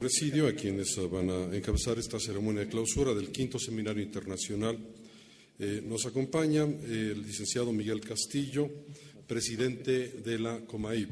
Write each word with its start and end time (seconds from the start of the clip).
Presidio 0.00 0.48
a 0.48 0.54
quienes 0.54 0.96
van 1.10 1.28
a 1.28 1.54
encabezar 1.54 1.98
esta 1.98 2.18
ceremonia 2.18 2.62
de 2.62 2.68
clausura 2.68 3.12
del 3.12 3.30
quinto 3.30 3.58
seminario 3.58 4.02
internacional. 4.02 4.78
Eh, 5.58 5.82
nos 5.84 6.06
acompaña 6.06 6.64
eh, 6.64 7.12
el 7.12 7.20
licenciado 7.20 7.70
Miguel 7.70 8.00
Castillo, 8.00 8.66
presidente 9.26 10.08
de 10.24 10.38
la 10.38 10.64
COMAIP. 10.64 11.10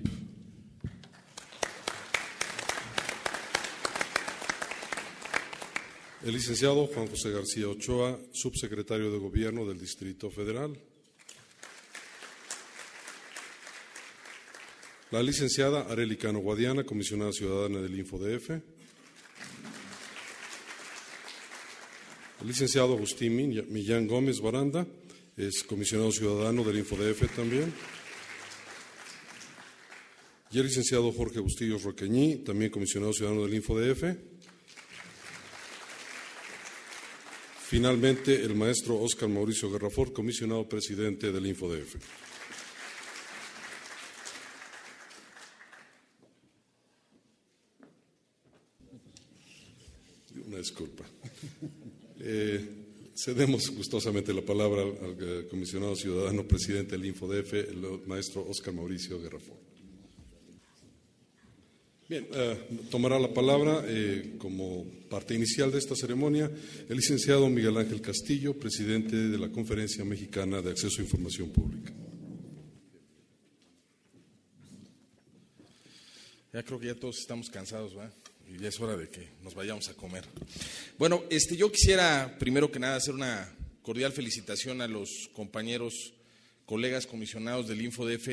El 6.25 6.33
licenciado 6.33 6.87
Juan 6.87 7.09
José 7.09 7.31
García 7.31 7.69
Ochoa, 7.69 8.19
subsecretario 8.33 9.13
de 9.13 9.19
Gobierno 9.19 9.67
del 9.67 9.79
Distrito 9.79 10.31
Federal. 10.31 10.81
La 15.11 15.23
licenciada 15.23 15.83
Areli 15.83 16.16
Cano 16.16 16.39
Guadiana, 16.39 16.84
comisionada 16.84 17.33
ciudadana 17.33 17.83
del 17.83 17.98
InfoDF. 17.98 18.77
El 22.41 22.47
licenciado 22.47 22.95
Agustín 22.95 23.34
Millán 23.69 24.06
Gómez 24.06 24.41
Baranda, 24.41 24.87
es 25.37 25.65
comisionado 25.65 26.12
ciudadano 26.12 26.62
del 26.62 26.79
InfoDF 26.79 27.34
también. 27.34 27.73
Y 30.52 30.59
el 30.59 30.66
licenciado 30.66 31.10
Jorge 31.12 31.41
Bustillos 31.41 31.82
Roqueñí, 31.82 32.37
también 32.37 32.70
comisionado 32.70 33.12
ciudadano 33.12 33.45
del 33.45 33.55
InfoDF. 33.55 34.05
Finalmente, 37.69 38.43
el 38.43 38.55
maestro 38.55 39.01
Óscar 39.01 39.29
Mauricio 39.29 39.70
Guerrafort, 39.70 40.12
comisionado 40.12 40.68
presidente 40.68 41.32
del 41.32 41.45
InfoDF. 41.45 41.96
Una 50.46 50.59
disculpa. 50.59 51.05
Eh, 52.20 52.60
cedemos 53.29 53.68
gustosamente 53.68 54.32
la 54.32 54.40
palabra 54.40 54.80
al, 54.80 55.16
eh, 55.21 55.46
comisionado 55.51 55.95
ciudadano 55.95 56.48
presidente 56.48 56.96
del 56.96 57.04
InfoDF, 57.04 57.52
el 57.52 58.07
maestro 58.07 58.46
Oscar 58.48 58.73
Mauricio 58.73 59.21
Guerrafón. 59.21 59.59
Bien, 62.09 62.26
eh, 62.32 62.56
tomará 62.90 63.18
la 63.18 63.34
palabra 63.34 63.84
como 64.39 64.87
parte 65.11 65.34
inicial 65.34 65.71
de 65.71 65.77
esta 65.77 65.95
ceremonia 65.95 66.51
el 66.89 66.97
licenciado 66.97 67.51
Miguel 67.51 67.77
Ángel 67.77 68.01
Castillo, 68.01 68.55
presidente 68.59 69.15
de 69.15 69.39
la 69.39 69.51
Conferencia 69.51 70.06
Mexicana 70.06 70.62
de 70.62 70.71
Acceso 70.71 71.03
a 71.03 71.05
Información 71.05 71.51
Pública. 71.51 71.93
Ya 76.55 76.62
creo 76.62 76.81
que 76.81 76.87
ya 76.87 76.95
todos 76.95 77.19
estamos 77.19 77.51
cansados, 77.51 77.95
¿verdad? 77.95 78.15
Y 78.49 78.59
ya 78.59 78.69
es 78.69 78.81
hora 78.81 78.97
de 78.97 79.09
que 79.09 79.29
nos 79.43 79.55
vayamos 79.55 79.89
a 79.89 79.95
comer. 79.95 80.25
Bueno, 80.99 81.25
este, 81.31 81.57
yo 81.57 81.71
quisiera 81.71 82.37
primero 82.39 82.71
que 82.71 82.79
nada 82.79 82.97
hacer 82.97 83.15
una 83.15 83.55
cordial 83.83 84.13
felicitación 84.13 84.81
a 84.81 84.89
los 84.89 85.29
compañeros, 85.33 86.15
colegas 86.65 87.07
comisionados 87.07 87.69
del 87.69 87.83
InfoDF, 87.83 88.29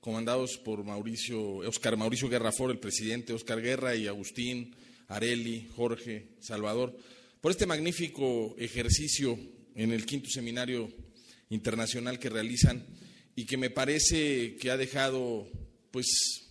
comandados 0.00 0.58
por 0.58 0.84
Mauricio, 0.84 1.56
Oscar 1.58 1.96
Mauricio 1.96 2.28
Guerrafor, 2.28 2.70
el 2.70 2.78
presidente, 2.78 3.32
Oscar 3.32 3.60
Guerra 3.60 3.94
y 3.96 4.06
Agustín, 4.06 4.74
Areli, 5.08 5.68
Jorge, 5.74 6.28
Salvador, 6.40 6.96
por 7.40 7.52
este 7.52 7.66
magnífico 7.66 8.54
ejercicio 8.58 9.38
en 9.74 9.92
el 9.92 10.04
quinto 10.04 10.28
seminario 10.28 10.90
internacional 11.50 12.18
que 12.18 12.28
realizan 12.28 12.84
y 13.34 13.46
que 13.46 13.56
me 13.56 13.70
parece 13.70 14.56
que 14.56 14.70
ha 14.70 14.76
dejado 14.76 15.48
pues 15.90 16.06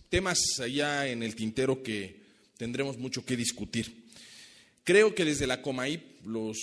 temas 0.08 0.38
allá 0.60 1.08
en 1.08 1.22
el 1.22 1.34
tintero 1.34 1.82
que 1.82 2.17
tendremos 2.58 2.98
mucho 2.98 3.24
que 3.24 3.36
discutir. 3.36 4.04
Creo 4.84 5.14
que 5.14 5.24
desde 5.24 5.46
la 5.46 5.62
COMAIP, 5.62 6.26
los 6.26 6.58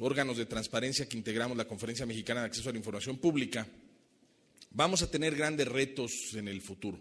órganos 0.00 0.36
de 0.36 0.44
transparencia 0.44 1.08
que 1.08 1.16
integramos 1.16 1.56
la 1.56 1.66
Conferencia 1.66 2.04
Mexicana 2.04 2.40
de 2.40 2.46
Acceso 2.46 2.68
a 2.68 2.72
la 2.72 2.78
Información 2.78 3.16
Pública, 3.16 3.66
vamos 4.72 5.00
a 5.00 5.10
tener 5.10 5.34
grandes 5.34 5.68
retos 5.68 6.12
en 6.34 6.48
el 6.48 6.60
futuro. 6.60 7.00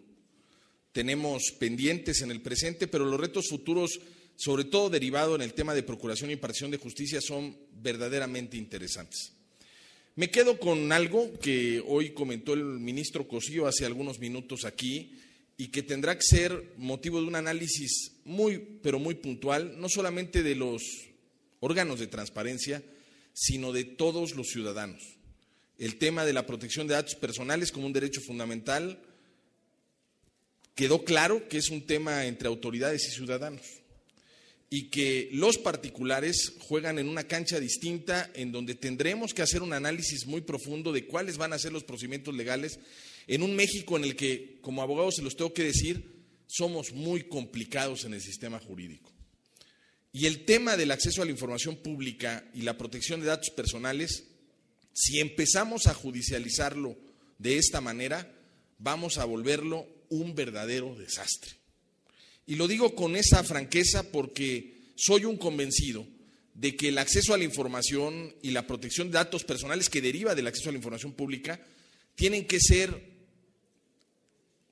Tenemos 0.93 1.51
pendientes 1.59 2.21
en 2.21 2.31
el 2.31 2.41
presente, 2.41 2.87
pero 2.87 3.03
los 3.03 3.19
retos 3.19 3.47
futuros, 3.49 3.99
sobre 4.37 4.63
todo 4.63 4.89
derivado 4.89 5.35
en 5.35 5.41
el 5.41 5.53
tema 5.53 5.73
de 5.73 5.83
procuración 5.83 6.29
e 6.29 6.33
impartición 6.33 6.71
de 6.71 6.77
justicia, 6.77 7.19
son 7.19 7.57
verdaderamente 7.81 8.55
interesantes. 8.55 9.33
Me 10.15 10.29
quedo 10.29 10.57
con 10.57 10.93
algo 10.93 11.37
que 11.39 11.83
hoy 11.85 12.11
comentó 12.11 12.53
el 12.53 12.63
ministro 12.63 13.27
Cosío 13.27 13.67
hace 13.67 13.85
algunos 13.85 14.19
minutos 14.19 14.63
aquí, 14.63 15.11
y 15.57 15.69
que 15.69 15.83
tendrá 15.83 16.15
que 16.17 16.23
ser 16.23 16.73
motivo 16.77 17.21
de 17.21 17.27
un 17.27 17.35
análisis 17.35 18.11
muy, 18.25 18.59
pero 18.81 18.99
muy 18.99 19.15
puntual, 19.15 19.79
no 19.79 19.87
solamente 19.87 20.43
de 20.43 20.55
los 20.55 20.81
órganos 21.59 21.99
de 21.99 22.07
transparencia, 22.07 22.83
sino 23.33 23.71
de 23.71 23.85
todos 23.85 24.35
los 24.35 24.47
ciudadanos. 24.47 25.01
El 25.77 25.97
tema 25.97 26.25
de 26.25 26.33
la 26.33 26.45
protección 26.45 26.87
de 26.87 26.93
datos 26.93 27.15
personales 27.15 27.71
como 27.71 27.85
un 27.85 27.93
derecho 27.93 28.21
fundamental 28.21 29.01
quedó 30.73 31.03
claro 31.03 31.47
que 31.47 31.57
es 31.57 31.69
un 31.69 31.85
tema 31.85 32.25
entre 32.25 32.47
autoridades 32.47 33.07
y 33.07 33.11
ciudadanos 33.11 33.61
y 34.69 34.89
que 34.89 35.29
los 35.31 35.57
particulares 35.57 36.53
juegan 36.59 36.99
en 36.99 37.07
una 37.07 37.25
cancha 37.25 37.59
distinta 37.59 38.29
en 38.33 38.51
donde 38.51 38.75
tendremos 38.75 39.33
que 39.33 39.41
hacer 39.41 39.61
un 39.61 39.73
análisis 39.73 40.25
muy 40.25 40.41
profundo 40.41 40.91
de 40.91 41.05
cuáles 41.05 41.37
van 41.37 41.53
a 41.53 41.59
ser 41.59 41.71
los 41.71 41.83
procedimientos 41.83 42.35
legales 42.35 42.79
en 43.27 43.41
un 43.41 43.55
México 43.55 43.97
en 43.97 44.03
el 44.03 44.15
que, 44.15 44.59
como 44.61 44.81
abogados 44.81 45.15
se 45.15 45.21
los 45.21 45.35
tengo 45.35 45.53
que 45.53 45.63
decir, 45.63 46.15
somos 46.47 46.93
muy 46.93 47.23
complicados 47.23 48.05
en 48.05 48.13
el 48.13 48.21
sistema 48.21 48.59
jurídico. 48.59 49.11
Y 50.11 50.27
el 50.27 50.45
tema 50.45 50.77
del 50.77 50.91
acceso 50.91 51.21
a 51.21 51.25
la 51.25 51.31
información 51.31 51.75
pública 51.75 52.49
y 52.53 52.61
la 52.61 52.77
protección 52.77 53.19
de 53.19 53.27
datos 53.27 53.49
personales, 53.49 54.23
si 54.93 55.19
empezamos 55.19 55.87
a 55.87 55.93
judicializarlo 55.93 56.97
de 57.37 57.57
esta 57.57 57.81
manera, 57.81 58.33
vamos 58.77 59.17
a 59.17 59.25
volverlo 59.25 59.87
un 60.09 60.35
verdadero 60.35 60.95
desastre. 60.95 61.51
Y 62.47 62.55
lo 62.55 62.67
digo 62.67 62.95
con 62.95 63.15
esa 63.15 63.43
franqueza 63.43 64.11
porque 64.11 64.93
soy 64.95 65.25
un 65.25 65.37
convencido 65.37 66.07
de 66.53 66.75
que 66.77 66.89
el 66.89 66.97
acceso 66.97 67.33
a 67.33 67.37
la 67.37 67.43
información 67.43 68.33
y 68.41 68.51
la 68.51 68.65
protección 68.67 69.07
de 69.07 69.15
datos 69.15 69.43
personales 69.43 69.89
que 69.89 70.01
deriva 70.01 70.35
del 70.35 70.47
acceso 70.47 70.69
a 70.69 70.71
la 70.71 70.77
información 70.77 71.11
pública 71.13 71.59
tienen 72.15 72.45
que 72.45 72.59
ser 72.61 73.14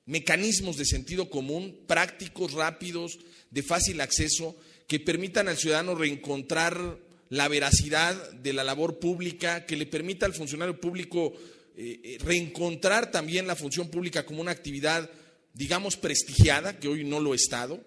mecanismos 0.06 0.76
de 0.76 0.84
sentido 0.84 1.30
común, 1.30 1.84
prácticos, 1.86 2.52
rápidos, 2.52 3.18
de 3.50 3.62
fácil 3.62 4.00
acceso, 4.00 4.56
que 4.86 5.00
permitan 5.00 5.48
al 5.48 5.56
ciudadano 5.56 5.94
reencontrar 5.94 6.98
la 7.30 7.48
veracidad 7.48 8.32
de 8.32 8.52
la 8.52 8.64
labor 8.64 8.98
pública, 8.98 9.66
que 9.66 9.76
le 9.76 9.86
permita 9.86 10.26
al 10.26 10.34
funcionario 10.34 10.78
público 10.80 11.32
eh, 11.76 12.00
eh, 12.04 12.18
reencontrar 12.20 13.10
también 13.10 13.46
la 13.46 13.56
función 13.56 13.88
pública 13.90 14.26
como 14.26 14.40
una 14.40 14.50
actividad, 14.50 15.10
digamos, 15.54 15.96
prestigiada, 15.96 16.78
que 16.78 16.88
hoy 16.88 17.04
no 17.04 17.18
lo 17.20 17.32
ha 17.32 17.36
estado, 17.36 17.82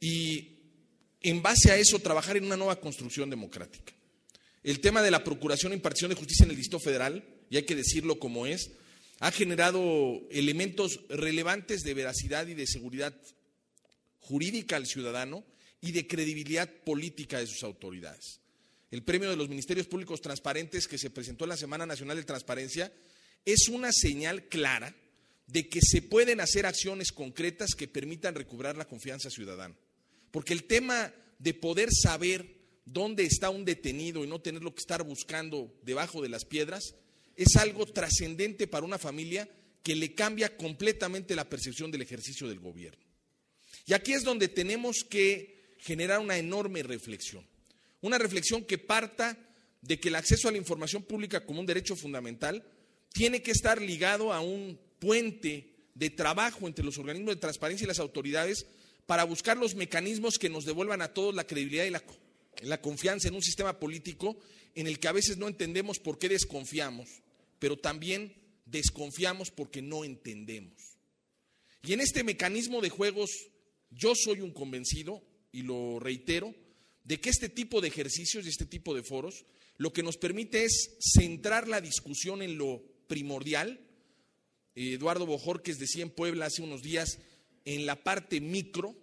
y 0.00 0.56
en 1.20 1.42
base 1.42 1.72
a 1.72 1.76
eso 1.76 1.98
trabajar 1.98 2.36
en 2.36 2.44
una 2.44 2.56
nueva 2.56 2.80
construcción 2.80 3.28
democrática. 3.28 3.92
El 4.62 4.80
tema 4.80 5.02
de 5.02 5.10
la 5.10 5.24
procuración 5.24 5.72
e 5.72 5.76
impartición 5.76 6.10
de 6.10 6.16
justicia 6.16 6.44
en 6.44 6.50
el 6.50 6.56
Distrito 6.56 6.80
Federal, 6.80 7.24
y 7.50 7.56
hay 7.56 7.64
que 7.64 7.74
decirlo 7.74 8.18
como 8.18 8.46
es, 8.46 8.70
ha 9.20 9.30
generado 9.30 10.20
elementos 10.30 11.00
relevantes 11.08 11.82
de 11.82 11.94
veracidad 11.94 12.46
y 12.46 12.54
de 12.54 12.66
seguridad 12.66 13.14
jurídica 14.20 14.76
al 14.76 14.86
ciudadano 14.86 15.44
y 15.80 15.92
de 15.92 16.06
credibilidad 16.06 16.70
política 16.84 17.38
de 17.38 17.46
sus 17.46 17.62
autoridades. 17.62 18.40
El 18.90 19.02
premio 19.02 19.30
de 19.30 19.36
los 19.36 19.48
Ministerios 19.48 19.86
Públicos 19.86 20.20
Transparentes 20.20 20.86
que 20.86 20.98
se 20.98 21.10
presentó 21.10 21.44
en 21.44 21.50
la 21.50 21.56
Semana 21.56 21.86
Nacional 21.86 22.16
de 22.16 22.24
Transparencia 22.24 22.92
es 23.44 23.68
una 23.68 23.92
señal 23.92 24.44
clara 24.44 24.94
de 25.46 25.68
que 25.68 25.80
se 25.80 26.02
pueden 26.02 26.40
hacer 26.40 26.66
acciones 26.66 27.12
concretas 27.12 27.74
que 27.74 27.88
permitan 27.88 28.34
recuperar 28.34 28.76
la 28.76 28.88
confianza 28.88 29.30
ciudadana. 29.30 29.76
Porque 30.30 30.52
el 30.52 30.64
tema 30.64 31.12
de 31.38 31.54
poder 31.54 31.88
saber 31.92 32.56
dónde 32.84 33.24
está 33.24 33.50
un 33.50 33.64
detenido 33.64 34.24
y 34.24 34.28
no 34.28 34.40
tenerlo 34.40 34.74
que 34.74 34.80
estar 34.80 35.02
buscando 35.02 35.72
debajo 35.82 36.22
de 36.22 36.28
las 36.28 36.44
piedras 36.44 36.94
es 37.36 37.56
algo 37.56 37.86
trascendente 37.86 38.66
para 38.66 38.86
una 38.86 38.98
familia 38.98 39.48
que 39.82 39.94
le 39.94 40.14
cambia 40.14 40.56
completamente 40.56 41.36
la 41.36 41.48
percepción 41.48 41.90
del 41.90 42.02
ejercicio 42.02 42.48
del 42.48 42.58
gobierno. 42.58 43.04
Y 43.86 43.92
aquí 43.92 44.14
es 44.14 44.24
donde 44.24 44.48
tenemos 44.48 45.04
que 45.08 45.76
generar 45.78 46.18
una 46.18 46.38
enorme 46.38 46.82
reflexión. 46.82 47.46
Una 48.00 48.18
reflexión 48.18 48.64
que 48.64 48.78
parta 48.78 49.38
de 49.82 50.00
que 50.00 50.08
el 50.08 50.16
acceso 50.16 50.48
a 50.48 50.52
la 50.52 50.58
información 50.58 51.02
pública 51.02 51.44
como 51.44 51.60
un 51.60 51.66
derecho 51.66 51.94
fundamental 51.94 52.64
tiene 53.12 53.42
que 53.42 53.52
estar 53.52 53.80
ligado 53.80 54.32
a 54.32 54.40
un 54.40 54.80
puente 54.98 55.72
de 55.94 56.10
trabajo 56.10 56.66
entre 56.66 56.84
los 56.84 56.98
organismos 56.98 57.34
de 57.34 57.40
transparencia 57.40 57.84
y 57.84 57.88
las 57.88 58.00
autoridades 58.00 58.66
para 59.06 59.24
buscar 59.24 59.56
los 59.56 59.74
mecanismos 59.74 60.38
que 60.38 60.48
nos 60.48 60.64
devuelvan 60.64 61.00
a 61.02 61.14
todos 61.14 61.34
la 61.34 61.46
credibilidad 61.46 61.84
y 61.84 61.90
la, 61.90 62.02
la 62.62 62.80
confianza 62.80 63.28
en 63.28 63.34
un 63.34 63.42
sistema 63.42 63.78
político 63.78 64.36
en 64.74 64.88
el 64.88 64.98
que 64.98 65.08
a 65.08 65.12
veces 65.12 65.38
no 65.38 65.46
entendemos 65.46 66.00
por 66.00 66.18
qué 66.18 66.28
desconfiamos 66.28 67.22
pero 67.58 67.76
también 67.76 68.34
desconfiamos 68.64 69.50
porque 69.50 69.82
no 69.82 70.04
entendemos. 70.04 70.98
Y 71.82 71.92
en 71.92 72.00
este 72.00 72.24
mecanismo 72.24 72.80
de 72.80 72.90
juegos, 72.90 73.30
yo 73.90 74.14
soy 74.14 74.40
un 74.40 74.52
convencido, 74.52 75.22
y 75.52 75.62
lo 75.62 75.98
reitero, 76.00 76.54
de 77.04 77.20
que 77.20 77.30
este 77.30 77.48
tipo 77.48 77.80
de 77.80 77.88
ejercicios 77.88 78.44
y 78.44 78.48
este 78.48 78.66
tipo 78.66 78.94
de 78.94 79.02
foros 79.02 79.46
lo 79.78 79.92
que 79.92 80.02
nos 80.02 80.16
permite 80.16 80.64
es 80.64 80.96
centrar 81.00 81.68
la 81.68 81.80
discusión 81.80 82.42
en 82.42 82.58
lo 82.58 82.82
primordial. 83.06 83.80
Eduardo 84.74 85.26
Bojorques 85.26 85.78
decía 85.78 86.02
en 86.02 86.10
Puebla 86.10 86.46
hace 86.46 86.62
unos 86.62 86.82
días, 86.82 87.18
en 87.64 87.86
la 87.86 88.02
parte 88.02 88.40
micro, 88.40 88.96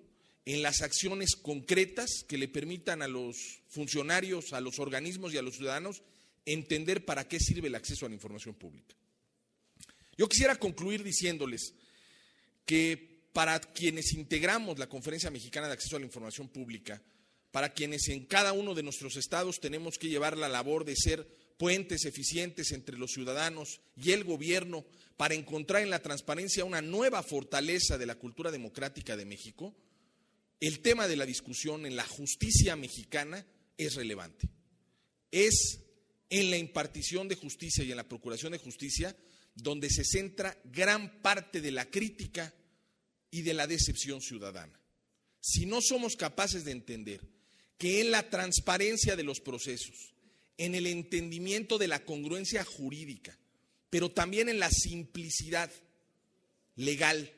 en 0.46 0.62
las 0.62 0.82
acciones 0.82 1.36
concretas 1.36 2.26
que 2.28 2.38
le 2.38 2.48
permitan 2.48 3.02
a 3.02 3.08
los 3.08 3.62
funcionarios, 3.70 4.54
a 4.54 4.62
los 4.62 4.80
organismos 4.80 5.34
y 5.34 5.38
a 5.38 5.42
los 5.42 5.56
ciudadanos 5.56 6.02
entender 6.46 7.06
para 7.06 7.28
qué 7.28 7.40
sirve 7.40 7.68
el 7.68 7.76
acceso 7.76 8.06
a 8.06 8.10
la 8.10 8.16
información 8.16 8.56
pública. 8.56 8.96
Yo 10.18 10.28
quisiera 10.28 10.56
concluir 10.56 11.04
diciéndoles 11.04 11.74
que 12.66 13.28
para 13.34 13.60
quienes 13.60 14.14
integramos 14.14 14.78
la 14.78 14.88
Conferencia 14.88 15.32
Mexicana 15.32 15.68
de 15.68 15.74
Acceso 15.74 15.96
a 15.96 16.00
la 16.00 16.06
Información 16.06 16.50
Pública, 16.50 17.02
para 17.52 17.74
quienes 17.74 18.08
en 18.10 18.26
cada 18.26 18.54
uno 18.54 18.74
de 18.74 18.84
nuestros 18.84 19.16
estados 19.16 19.60
tenemos 19.60 19.98
que 19.98 20.10
llevar 20.10 20.38
la 20.38 20.50
labor 20.50 20.86
de 20.86 20.96
ser 20.96 21.28
puentes 21.58 22.06
eficientes 22.06 22.72
entre 22.72 22.98
los 22.98 23.12
ciudadanos 23.12 23.82
y 23.96 24.12
el 24.12 24.24
gobierno 24.24 24.86
para 25.18 25.36
encontrar 25.36 25.84
en 25.84 25.90
la 25.90 26.02
transparencia 26.02 26.66
una 26.66 26.82
nueva 26.82 27.22
fortaleza 27.24 27.98
de 27.98 28.06
la 28.06 28.16
cultura 28.16 28.52
democrática 28.52 29.16
de 29.16 29.26
México, 29.26 29.76
el 30.60 30.80
tema 30.80 31.08
de 31.08 31.16
la 31.16 31.26
discusión 31.26 31.86
en 31.86 31.96
la 31.96 32.06
justicia 32.06 32.76
mexicana 32.76 33.46
es 33.78 33.96
relevante. 33.96 34.50
Es 35.30 35.83
en 36.30 36.50
la 36.52 36.58
impartición 36.58 37.28
de 37.28 37.36
justicia 37.36 37.84
y 37.84 37.92
en 37.92 37.98
la 37.98 38.08
procuración 38.08 38.52
de 38.52 38.58
justicia 38.58 39.16
donde 39.56 39.90
se 39.90 40.04
centra 40.04 40.58
gran 40.66 41.22
parte 41.22 41.62
de 41.62 41.72
la 41.72 41.90
crítica 41.90 42.54
y 43.30 43.42
de 43.42 43.54
la 43.54 43.68
decepción 43.68 44.22
ciudadana. 44.22 44.80
Si 45.40 45.66
no 45.66 45.82
somos 45.82 46.16
capaces 46.16 46.66
de 46.66 46.72
entender 46.72 47.22
que 47.78 48.02
en 48.02 48.12
la 48.12 48.30
transparencia 48.30 49.16
de 49.16 49.24
los 49.24 49.40
procesos, 49.42 50.14
en 50.58 50.76
el 50.76 50.88
entendimiento 50.88 51.78
de 51.78 51.88
la 51.88 52.04
congruencia 52.06 52.64
jurídica, 52.64 53.38
pero 53.90 54.12
también 54.12 54.50
en 54.50 54.60
la 54.60 54.72
simplicidad 54.72 55.72
legal 56.76 57.32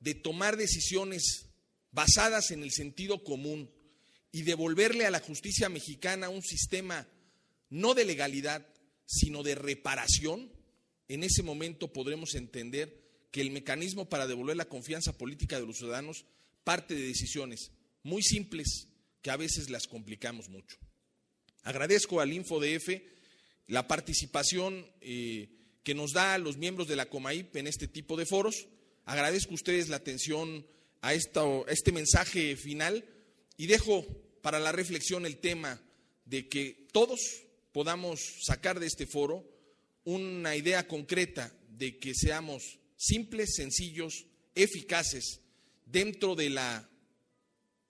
de 0.00 0.14
tomar 0.14 0.56
decisiones 0.56 1.46
basadas 1.90 2.50
en 2.50 2.62
el 2.62 2.70
sentido 2.70 3.24
común 3.24 3.70
y 4.30 4.42
devolverle 4.42 5.06
a 5.06 5.10
la 5.10 5.20
justicia 5.20 5.68
mexicana 5.68 6.28
un 6.28 6.42
sistema 6.42 7.06
no 7.70 7.94
de 7.94 8.04
legalidad, 8.04 8.66
sino 9.06 9.42
de 9.42 9.54
reparación, 9.54 10.52
en 11.08 11.24
ese 11.24 11.42
momento 11.42 11.92
podremos 11.92 12.34
entender 12.34 13.08
que 13.30 13.40
el 13.40 13.50
mecanismo 13.50 14.08
para 14.08 14.26
devolver 14.26 14.56
la 14.56 14.68
confianza 14.68 15.16
política 15.16 15.58
de 15.60 15.66
los 15.66 15.78
ciudadanos 15.78 16.24
parte 16.64 16.94
de 16.94 17.02
decisiones 17.02 17.72
muy 18.02 18.22
simples 18.22 18.88
que 19.22 19.30
a 19.30 19.36
veces 19.36 19.70
las 19.70 19.86
complicamos 19.86 20.48
mucho. 20.48 20.76
Agradezco 21.62 22.20
al 22.20 22.32
InfoDF 22.32 22.88
la 23.66 23.86
participación 23.86 24.86
eh, 25.00 25.48
que 25.82 25.94
nos 25.94 26.12
da 26.12 26.34
a 26.34 26.38
los 26.38 26.56
miembros 26.56 26.88
de 26.88 26.96
la 26.96 27.08
COMAIP 27.08 27.56
en 27.56 27.66
este 27.66 27.88
tipo 27.88 28.16
de 28.16 28.26
foros. 28.26 28.68
Agradezco 29.04 29.52
a 29.52 29.54
ustedes 29.54 29.88
la 29.88 29.96
atención 29.96 30.66
a, 31.00 31.14
esta, 31.14 31.42
a 31.42 31.64
este 31.68 31.92
mensaje 31.92 32.56
final 32.56 33.04
y 33.56 33.66
dejo 33.66 34.06
para 34.42 34.60
la 34.60 34.72
reflexión 34.72 35.26
el 35.26 35.38
tema 35.38 35.80
de 36.24 36.48
que 36.48 36.86
todos 36.92 37.20
podamos 37.72 38.20
sacar 38.42 38.80
de 38.80 38.86
este 38.86 39.06
foro 39.06 39.44
una 40.04 40.56
idea 40.56 40.86
concreta 40.88 41.52
de 41.68 41.98
que 41.98 42.14
seamos 42.14 42.78
simples, 42.96 43.54
sencillos, 43.54 44.26
eficaces 44.54 45.40
dentro 45.86 46.34
de 46.34 46.50
la 46.50 46.88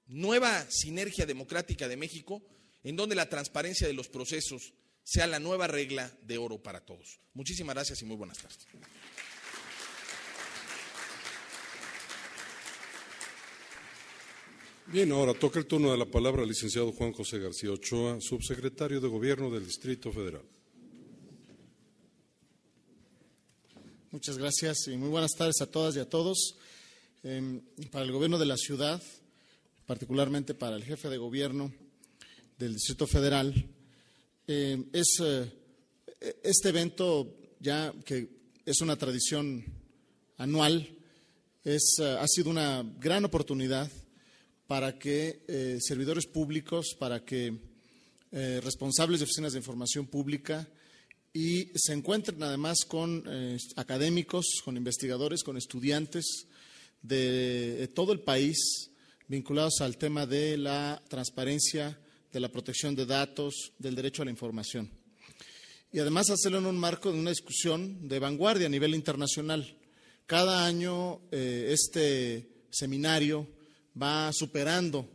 nueva 0.07 0.67
sinergia 0.71 1.27
democrática 1.27 1.89
de 1.89 1.97
México, 1.97 2.43
en 2.83 2.97
donde 2.97 3.15
la 3.15 3.29
transparencia 3.29 3.87
de 3.87 3.93
los 3.93 4.09
procesos 4.09 4.73
sea 5.05 5.27
la 5.27 5.39
nueva 5.39 5.67
regla 5.67 6.13
de 6.23 6.39
oro 6.39 6.63
para 6.63 6.81
todos. 6.81 7.21
Muchísimas 7.35 7.75
gracias 7.75 8.03
y 8.03 8.05
muy 8.05 8.17
buenas 8.17 8.39
tardes. 8.39 8.67
Bien, 14.91 15.13
ahora 15.13 15.35
toca 15.35 15.59
el 15.59 15.67
turno 15.67 15.93
de 15.93 15.99
la 15.99 16.07
palabra 16.07 16.41
al 16.41 16.49
licenciado 16.49 16.93
Juan 16.93 17.13
José 17.13 17.39
García 17.39 17.71
Ochoa, 17.71 18.23
subsecretario 18.23 19.03
de 19.03 19.09
Gobierno 19.09 19.51
del 19.51 19.67
Distrito 19.67 20.11
Federal. 20.11 20.41
Muchas 24.11 24.39
gracias 24.39 24.89
y 24.89 24.97
muy 24.97 25.11
buenas 25.11 25.33
tardes 25.37 25.61
a 25.61 25.71
todas 25.71 25.95
y 25.95 25.99
a 25.99 26.09
todos. 26.09 26.57
Em, 27.23 27.61
para 27.91 28.07
el 28.07 28.13
gobierno 28.13 28.39
de 28.39 28.47
la 28.47 28.57
ciudad, 28.57 29.03
particularmente 29.85 30.55
para 30.55 30.77
el 30.77 30.85
jefe 30.85 31.11
de 31.11 31.19
gobierno 31.19 31.71
del 32.59 32.73
Distrito 32.73 33.07
Federal, 33.07 33.53
em, 34.47 34.87
es 34.95 35.19
eh, 35.21 35.53
este 36.43 36.71
evento 36.71 37.37
ya 37.61 37.93
que 38.07 38.27
es 38.65 38.81
una 38.81 38.97
tradición 38.97 39.67
anual, 40.39 40.97
es, 41.63 41.99
eh, 42.01 42.17
ha 42.19 42.27
sido 42.27 42.49
una 42.49 42.83
gran 42.99 43.27
oportunidad 43.27 43.91
para 44.69 44.97
que 45.01 45.43
eh, 45.49 45.79
servidores 45.81 46.27
públicos, 46.27 46.95
para 46.97 47.25
que 47.25 47.67
responsables 48.31 49.21
de 49.21 49.25
oficinas 49.25 49.55
de 49.55 49.59
información 49.59 50.07
pública, 50.07 50.69
y 51.33 51.71
se 51.75 51.93
encuentran 51.93 52.43
además 52.43 52.79
con 52.87 53.23
eh, 53.27 53.57
académicos, 53.77 54.61
con 54.65 54.77
investigadores, 54.77 55.43
con 55.43 55.57
estudiantes 55.57 56.47
de, 57.03 57.89
todo 57.95 58.13
el 58.13 58.21
país 58.21 58.91
vinculados 59.29 59.81
al 59.81 59.99
tema 59.99 60.27
de 60.27 60.57
la 60.57 61.03
transparencia, 61.09 61.99
de 62.33 62.41
la 62.41 62.49
protección 62.49 62.95
de 62.95 63.07
datos, 63.07 63.73
del 63.79 63.95
derecho 63.95 64.23
a 64.23 64.25
la 64.25 64.31
información. 64.31 64.91
Y 65.93 66.01
además 66.01 66.31
hacerlo 66.31 66.59
en 66.59 66.67
un 66.67 66.77
marco 66.77 67.13
de 67.13 67.19
una 67.19 67.31
discusión 67.31 68.09
de 68.09 68.19
vanguardia 68.19 68.67
a 68.67 68.71
nivel 68.71 68.95
internacional. 68.95 69.77
Cada 70.27 70.67
año 70.67 71.21
eh, 71.31 71.71
este 71.73 72.49
seminario 72.71 73.47
va 74.01 74.33
superando 74.33 75.09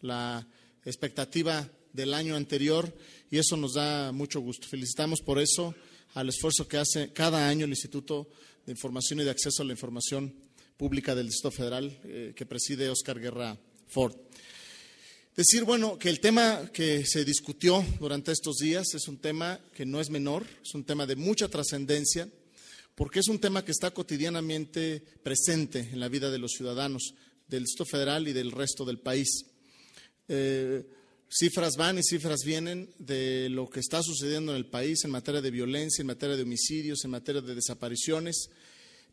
la 0.00 0.46
expectativa 0.84 1.68
del 1.92 2.14
año 2.14 2.36
anterior 2.36 2.92
y 3.30 3.38
eso 3.38 3.56
nos 3.56 3.74
da 3.74 4.12
mucho 4.12 4.40
gusto. 4.40 4.66
Felicitamos 4.68 5.20
por 5.20 5.38
eso 5.38 5.74
al 6.14 6.28
esfuerzo 6.28 6.68
que 6.68 6.78
hace 6.78 7.12
cada 7.12 7.48
año 7.48 7.64
el 7.64 7.70
Instituto 7.70 8.28
de 8.66 8.72
Información 8.72 9.20
y 9.20 9.24
de 9.24 9.30
Acceso 9.30 9.62
a 9.62 9.66
la 9.66 9.72
Información 9.72 10.34
Pública 10.76 11.14
del 11.14 11.26
Distrito 11.26 11.50
Federal 11.50 12.00
eh, 12.04 12.32
que 12.34 12.46
preside 12.46 12.88
Oscar 12.88 13.20
Guerra 13.20 13.56
Ford. 13.88 14.16
Decir, 15.36 15.64
bueno, 15.64 15.98
que 15.98 16.10
el 16.10 16.20
tema 16.20 16.70
que 16.74 17.06
se 17.06 17.24
discutió 17.24 17.82
durante 17.98 18.32
estos 18.32 18.56
días 18.56 18.92
es 18.94 19.08
un 19.08 19.16
tema 19.16 19.58
que 19.74 19.86
no 19.86 20.00
es 20.00 20.10
menor, 20.10 20.44
es 20.62 20.74
un 20.74 20.84
tema 20.84 21.06
de 21.06 21.16
mucha 21.16 21.48
trascendencia, 21.48 22.28
porque 22.94 23.20
es 23.20 23.28
un 23.28 23.38
tema 23.38 23.64
que 23.64 23.72
está 23.72 23.92
cotidianamente 23.92 25.02
presente 25.22 25.88
en 25.90 26.00
la 26.00 26.08
vida 26.08 26.30
de 26.30 26.38
los 26.38 26.52
ciudadanos 26.52 27.14
del 27.56 27.64
Distrito 27.64 27.84
Federal 27.84 28.26
y 28.28 28.32
del 28.32 28.50
resto 28.50 28.84
del 28.84 28.98
país. 28.98 29.46
Eh, 30.28 30.84
Cifras 31.34 31.76
van 31.78 31.96
y 31.96 32.02
cifras 32.02 32.40
vienen 32.44 32.92
de 32.98 33.48
lo 33.48 33.70
que 33.70 33.80
está 33.80 34.02
sucediendo 34.02 34.52
en 34.52 34.58
el 34.58 34.66
país 34.66 35.02
en 35.02 35.10
materia 35.10 35.40
de 35.40 35.50
violencia, 35.50 36.02
en 36.02 36.08
materia 36.08 36.36
de 36.36 36.42
homicidios, 36.42 37.02
en 37.04 37.10
materia 37.10 37.40
de 37.40 37.54
desapariciones, 37.54 38.50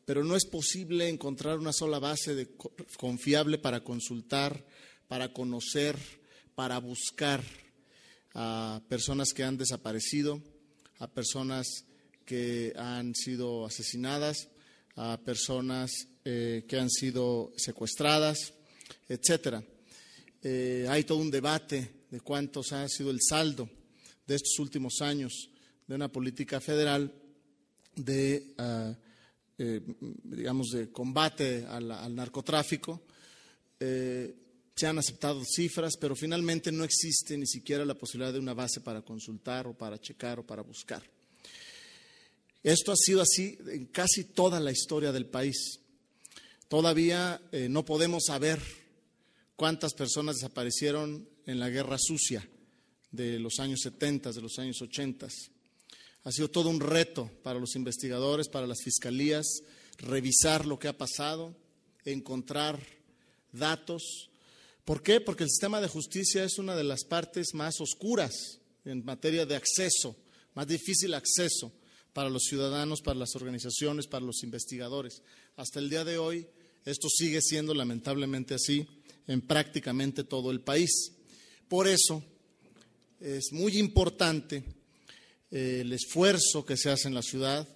pero 0.03 0.25
no 0.25 0.35
es 0.35 0.45
posible 0.45 1.07
encontrar 1.07 1.59
una 1.59 1.71
sola 1.71 1.97
base 1.97 2.49
confiable 2.97 3.57
para 3.57 3.85
consultar, 3.85 4.65
para 5.07 5.31
conocer, 5.31 5.97
para 6.55 6.77
buscar 6.79 7.41
a 8.33 8.81
personas 8.89 9.31
que 9.31 9.45
han 9.45 9.57
desaparecido, 9.57 10.43
a 10.97 11.09
personas 11.09 11.85
que 12.25 12.73
han 12.75 13.15
sido 13.15 13.65
asesinadas, 13.65 14.49
a 14.97 15.21
personas 15.23 15.91
eh, 16.31 16.65
que 16.67 16.77
han 16.77 16.91
sido 16.91 17.51
secuestradas, 17.57 18.53
etcétera. 19.07 19.63
Eh, 20.43 20.85
hay 20.87 21.03
todo 21.03 21.17
un 21.17 21.31
debate 21.31 22.05
de 22.07 22.21
cuántos 22.21 22.71
ha 22.71 22.87
sido 22.87 23.09
el 23.09 23.17
saldo 23.19 23.67
de 24.27 24.35
estos 24.35 24.59
últimos 24.59 25.01
años 25.01 25.49
de 25.87 25.95
una 25.95 26.11
política 26.11 26.61
federal 26.61 27.11
de, 27.95 28.53
ah, 28.59 28.95
eh, 29.57 29.81
digamos, 30.23 30.69
de 30.69 30.91
combate 30.91 31.65
al, 31.65 32.15
narcotráfico. 32.15 33.01
Se 33.79 34.85
han 34.85 34.99
aceptado 34.99 35.41
cifras, 35.43 35.97
pero 35.99 36.15
finalmente 36.15 36.71
no 36.71 36.83
existe 36.83 37.35
ni 37.39 37.47
siquiera 37.47 37.83
la 37.85 37.95
posibilidad 37.95 38.33
de 38.33 38.39
una 38.39 38.53
base 38.53 38.81
para 38.81 39.01
consultar 39.01 39.65
o 39.65 39.75
para 39.75 39.99
checar 39.99 40.37
o 40.37 40.45
para 40.45 40.61
buscar. 40.61 41.01
Esto 42.61 42.91
ha 42.91 42.95
sido 42.95 43.19
así 43.19 43.57
en 43.65 43.87
casi 43.87 44.25
toda 44.25 44.59
la 44.59 44.71
historia 44.71 45.11
del 45.11 45.25
país. 45.25 45.79
Todavía 46.69 47.41
eh, 47.51 47.67
no 47.67 47.83
podemos 47.83 48.23
saber 48.27 48.61
cuántas 49.57 49.93
personas 49.93 50.37
desaparecieron 50.37 51.27
en 51.45 51.59
la 51.59 51.69
guerra 51.69 51.97
sucia 51.99 52.47
de 53.11 53.37
los 53.39 53.59
años 53.59 53.81
70, 53.81 54.31
de 54.31 54.41
los 54.41 54.57
años 54.57 54.81
80. 54.81 55.27
Ha 56.23 56.31
sido 56.31 56.49
todo 56.49 56.69
un 56.69 56.79
reto 56.79 57.29
para 57.43 57.59
los 57.59 57.75
investigadores, 57.75 58.47
para 58.47 58.67
las 58.67 58.81
fiscalías, 58.81 59.45
revisar 59.97 60.65
lo 60.65 60.79
que 60.79 60.87
ha 60.87 60.97
pasado, 60.97 61.53
encontrar 62.05 62.79
datos, 63.51 64.29
¿Por 64.89 65.03
qué? 65.03 65.21
Porque 65.21 65.43
el 65.43 65.51
sistema 65.51 65.79
de 65.81 65.87
justicia 65.87 66.43
es 66.43 66.57
una 66.57 66.75
de 66.75 66.83
las 66.83 67.03
partes 67.03 67.53
más 67.53 67.79
oscuras 67.79 68.59
en 68.85 69.05
materia 69.05 69.45
de 69.45 69.55
acceso, 69.55 70.15
más 70.55 70.65
difícil 70.65 71.13
acceso 71.13 71.71
para 72.11 72.31
los 72.31 72.45
ciudadanos, 72.45 73.01
para 73.01 73.19
las 73.19 73.35
organizaciones, 73.35 74.07
para 74.07 74.25
los 74.25 74.41
investigadores. 74.41 75.21
Hasta 75.57 75.77
el 75.77 75.91
día 75.91 76.03
de 76.03 76.17
hoy, 76.17 76.47
esto 76.85 77.07
sigue 77.09 77.41
siendo 77.41 77.73
lamentablemente 77.73 78.53
así 78.53 78.87
en 79.27 79.41
prácticamente 79.41 80.23
todo 80.23 80.51
el 80.51 80.61
país. 80.61 81.13
Por 81.67 81.87
eso 81.87 82.23
es 83.19 83.51
muy 83.51 83.77
importante 83.77 84.63
eh, 85.51 85.79
el 85.81 85.93
esfuerzo 85.93 86.65
que 86.65 86.77
se 86.77 86.89
hace 86.89 87.07
en 87.07 87.13
la 87.13 87.21
ciudad 87.21 87.67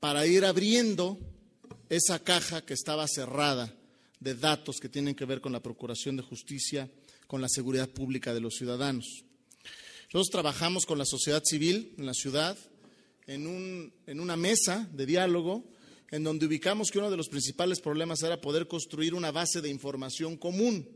para 0.00 0.26
ir 0.26 0.44
abriendo 0.44 1.18
esa 1.88 2.18
caja 2.22 2.64
que 2.64 2.74
estaba 2.74 3.06
cerrada 3.08 3.74
de 4.20 4.34
datos 4.34 4.78
que 4.80 4.88
tienen 4.88 5.14
que 5.14 5.24
ver 5.24 5.40
con 5.40 5.52
la 5.52 5.62
Procuración 5.62 6.16
de 6.16 6.22
Justicia, 6.22 6.90
con 7.26 7.40
la 7.40 7.48
seguridad 7.48 7.88
pública 7.88 8.34
de 8.34 8.40
los 8.40 8.54
ciudadanos. 8.54 9.24
Nosotros 10.12 10.30
trabajamos 10.30 10.86
con 10.86 10.98
la 10.98 11.04
sociedad 11.04 11.42
civil 11.44 11.94
en 11.98 12.06
la 12.06 12.14
ciudad 12.14 12.56
en, 13.26 13.46
un, 13.46 13.92
en 14.06 14.20
una 14.20 14.36
mesa 14.36 14.88
de 14.92 15.06
diálogo 15.06 15.64
en 16.10 16.24
donde 16.24 16.46
ubicamos 16.46 16.90
que 16.90 16.98
uno 16.98 17.10
de 17.10 17.16
los 17.16 17.28
principales 17.28 17.80
problemas 17.80 18.22
era 18.22 18.40
poder 18.40 18.68
construir 18.68 19.14
una 19.14 19.32
base 19.32 19.60
de 19.60 19.68
información 19.68 20.36
común 20.36 20.88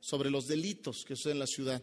sobre 0.00 0.30
los 0.30 0.46
delitos 0.46 1.04
que 1.06 1.16
suceden 1.16 1.36
en 1.36 1.40
la 1.40 1.46
ciudad. 1.46 1.82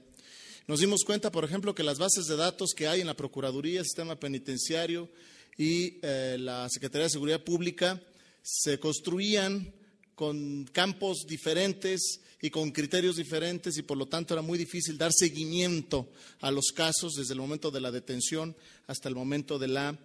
Nos 0.67 0.79
dimos 0.79 1.03
cuenta, 1.03 1.31
por 1.31 1.43
ejemplo, 1.45 1.75
que 1.75 1.83
las 1.83 1.99
bases 1.99 2.25
de 2.25 2.35
datos 2.35 2.73
que 2.75 2.87
hay 2.87 3.01
en 3.01 3.07
la 3.07 3.15
Procuraduría, 3.15 3.79
el 3.79 3.85
Sistema 3.85 4.19
Penitenciario 4.19 5.09
y 5.57 5.99
eh, 6.01 6.37
la 6.39 6.67
Secretaría 6.69 7.03
de 7.05 7.11
Seguridad 7.11 7.43
Pública 7.43 8.01
se 8.41 8.79
construían 8.79 9.73
con 10.15 10.65
campos 10.71 11.25
diferentes 11.27 12.21
y 12.41 12.49
con 12.49 12.71
criterios 12.71 13.15
diferentes 13.17 13.77
y 13.77 13.83
por 13.83 13.97
lo 13.97 14.07
tanto 14.07 14.33
era 14.33 14.41
muy 14.41 14.57
difícil 14.57 14.97
dar 14.97 15.11
seguimiento 15.13 16.09
a 16.41 16.51
los 16.51 16.71
casos 16.73 17.13
desde 17.15 17.33
el 17.33 17.39
momento 17.39 17.71
de 17.71 17.81
la 17.81 17.91
detención 17.91 18.55
hasta 18.87 19.09
el 19.09 19.15
momento 19.15 19.59
de 19.59 19.67
la, 19.67 19.99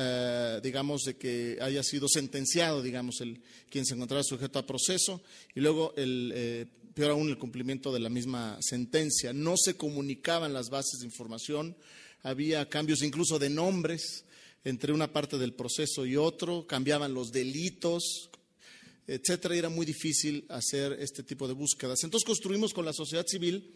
eh, 0.00 0.60
digamos, 0.62 1.02
de 1.02 1.16
que 1.16 1.58
haya 1.60 1.82
sido 1.82 2.06
sentenciado, 2.08 2.82
digamos, 2.82 3.20
el, 3.20 3.42
quien 3.68 3.84
se 3.84 3.94
encontraba 3.94 4.22
sujeto 4.22 4.60
a 4.60 4.66
proceso 4.66 5.20
y 5.56 5.60
luego 5.60 5.92
el, 5.96 6.32
eh, 6.36 6.66
peor 6.94 7.10
aún, 7.10 7.28
el 7.28 7.36
cumplimiento 7.36 7.92
de 7.92 7.98
la 7.98 8.08
misma 8.08 8.58
sentencia. 8.60 9.32
No 9.32 9.56
se 9.56 9.76
comunicaban 9.76 10.52
las 10.52 10.70
bases 10.70 11.00
de 11.00 11.06
información, 11.06 11.76
había 12.22 12.68
cambios 12.68 13.02
incluso 13.02 13.40
de 13.40 13.50
nombres 13.50 14.24
entre 14.64 14.92
una 14.92 15.12
parte 15.12 15.36
del 15.36 15.52
proceso 15.52 16.06
y 16.06 16.16
otro, 16.16 16.64
cambiaban 16.68 17.12
los 17.12 17.32
delitos, 17.32 18.30
etcétera, 19.08 19.56
y 19.56 19.58
era 19.58 19.68
muy 19.68 19.84
difícil 19.84 20.44
hacer 20.48 20.92
este 21.00 21.24
tipo 21.24 21.48
de 21.48 21.54
búsquedas. 21.54 22.04
Entonces 22.04 22.24
construimos 22.24 22.72
con 22.72 22.84
la 22.84 22.92
sociedad 22.92 23.26
civil 23.26 23.74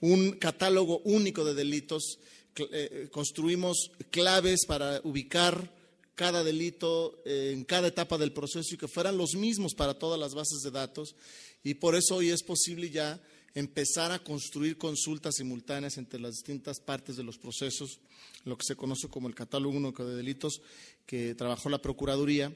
un 0.00 0.32
catálogo 0.32 0.98
único 1.04 1.44
de 1.46 1.54
delitos, 1.54 2.18
eh, 2.56 3.08
construimos 3.10 3.90
claves 4.10 4.66
para 4.66 5.00
ubicar 5.04 5.72
cada 6.14 6.44
delito 6.44 7.20
en 7.24 7.64
cada 7.64 7.88
etapa 7.88 8.18
del 8.18 8.32
proceso 8.32 8.74
y 8.74 8.78
que 8.78 8.88
fueran 8.88 9.16
los 9.16 9.34
mismos 9.34 9.74
para 9.74 9.94
todas 9.94 10.20
las 10.20 10.34
bases 10.34 10.60
de 10.62 10.70
datos. 10.70 11.16
Y 11.64 11.74
por 11.74 11.94
eso 11.94 12.16
hoy 12.16 12.28
es 12.30 12.42
posible 12.42 12.90
ya 12.90 13.20
empezar 13.54 14.12
a 14.12 14.22
construir 14.22 14.78
consultas 14.78 15.36
simultáneas 15.36 15.98
entre 15.98 16.20
las 16.20 16.32
distintas 16.32 16.80
partes 16.80 17.16
de 17.16 17.22
los 17.22 17.38
procesos, 17.38 18.00
lo 18.44 18.56
que 18.56 18.64
se 18.66 18.76
conoce 18.76 19.08
como 19.08 19.28
el 19.28 19.34
catálogo 19.34 19.76
único 19.76 20.04
de 20.04 20.16
delitos 20.16 20.60
que 21.06 21.34
trabajó 21.34 21.68
la 21.68 21.82
Procuraduría 21.82 22.54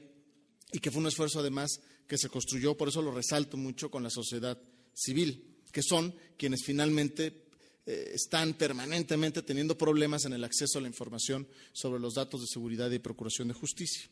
y 0.71 0.79
que 0.79 0.91
fue 0.91 1.01
un 1.01 1.07
esfuerzo 1.07 1.39
además 1.39 1.79
que 2.07 2.17
se 2.17 2.29
construyó, 2.29 2.75
por 2.75 2.89
eso 2.89 3.01
lo 3.01 3.11
resalto 3.11 3.57
mucho, 3.57 3.91
con 3.91 4.03
la 4.03 4.09
sociedad 4.09 4.57
civil, 4.93 5.57
que 5.71 5.83
son 5.83 6.15
quienes 6.37 6.63
finalmente 6.65 7.46
eh, 7.87 8.11
están 8.13 8.53
permanentemente 8.53 9.41
teniendo 9.41 9.77
problemas 9.77 10.25
en 10.25 10.33
el 10.33 10.43
acceso 10.43 10.77
a 10.77 10.81
la 10.81 10.89
información 10.89 11.47
sobre 11.71 12.01
los 12.01 12.15
datos 12.15 12.41
de 12.41 12.47
seguridad 12.47 12.91
y 12.91 12.99
procuración 12.99 13.47
de 13.47 13.53
justicia. 13.53 14.09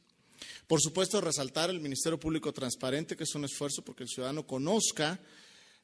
Por 0.65 0.79
supuesto, 0.79 1.20
resaltar 1.20 1.70
el 1.70 1.82
Ministerio 1.82 2.17
Público 2.17 2.53
Transparente, 2.53 3.17
que 3.17 3.25
es 3.25 3.36
un 3.36 3.44
esfuerzo 3.44 3.82
porque 3.84 4.03
el 4.03 4.10
ciudadano 4.10 4.48
conozca 4.48 5.20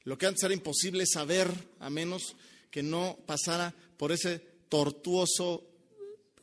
lo 0.05 0.17
que 0.17 0.25
antes 0.25 0.41
era 0.43 0.53
imposible 0.53 1.05
saber, 1.05 1.51
a 1.79 1.89
menos 1.89 2.37
que 2.71 2.81
no 2.81 3.19
pasara 3.25 3.75
por 3.97 4.13
ese 4.13 4.39
tortuoso 4.69 5.70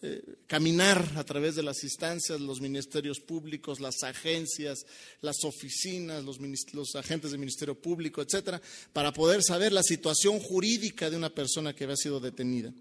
eh, 0.01 0.23
caminar 0.47 1.05
a 1.17 1.25
través 1.25 1.57
de 1.57 1.65
las 1.65 1.83
instancias, 1.83 2.41
los 2.41 2.61
ministerios 2.61 3.19
públicos, 3.19 3.81
las 3.81 4.05
agencias, 4.05 4.87
las 5.23 5.43
oficinas, 5.43 6.23
los, 6.25 6.95
agentes 6.95 7.33
del 7.33 7.41
Ministerio 7.41 7.75
Público, 7.75 8.23
etcétera, 8.23 8.63
para 8.93 9.13
poder 9.13 9.43
saber 9.43 9.73
la 9.73 9.83
situación 9.83 10.39
jurídica 10.39 11.11
de 11.11 11.17
una 11.17 11.31
persona 11.31 11.75
que 11.75 11.83
había 11.83 11.97
sido 11.97 12.21
detenida. 12.21 12.73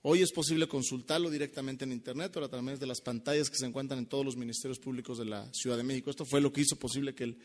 Hoy 0.00 0.22
es 0.22 0.32
posible 0.32 0.66
consultarlo 0.66 1.28
directamente 1.28 1.84
en 1.84 1.92
Internet, 1.92 2.30
pero 2.32 2.46
a 2.46 2.48
través 2.48 2.80
de 2.80 2.86
las 2.86 3.02
pantallas 3.02 3.50
que 3.50 3.58
se 3.58 3.66
encuentran 3.66 3.98
en 3.98 4.06
todos 4.06 4.24
los 4.24 4.36
ministerios 4.36 4.78
públicos 4.78 5.18
de 5.18 5.26
la 5.26 5.52
Ciudad 5.52 5.76
de 5.76 5.82
México. 5.82 6.08
Esto 6.08 6.24
fue 6.24 6.40
lo 6.40 6.50
que 6.50 6.62
hizo 6.62 6.76
posible 6.76 7.14
que 7.14 7.36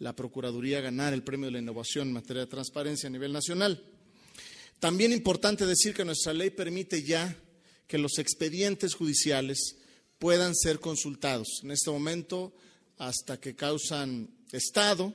la 0.00 0.16
Procuraduría 0.16 0.80
ganara 0.80 1.14
el 1.14 1.22
premio 1.22 1.46
de 1.46 1.52
la 1.52 1.58
innovación 1.60 2.08
en 2.08 2.14
materia 2.14 2.42
de 2.42 2.50
transparencia 2.50 3.06
a 3.06 3.12
nivel 3.12 3.32
nacional. 3.32 3.80
También 4.80 5.12
importante 5.12 5.64
decir 5.64 5.94
que 5.94 6.04
nuestra 6.04 6.32
ley 6.32 6.50
permite 6.50 7.04
ya 7.04 7.34
que 7.86 7.98
los 7.98 8.18
expedientes 8.18 8.94
judiciales 8.94 9.76
puedan 10.18 10.54
ser 10.54 10.80
consultados. 10.80 11.60
En 11.62 11.70
este 11.70 11.90
momento, 11.90 12.54
hasta 12.98 13.38
que 13.38 13.54
causan 13.54 14.30
Estado, 14.52 15.12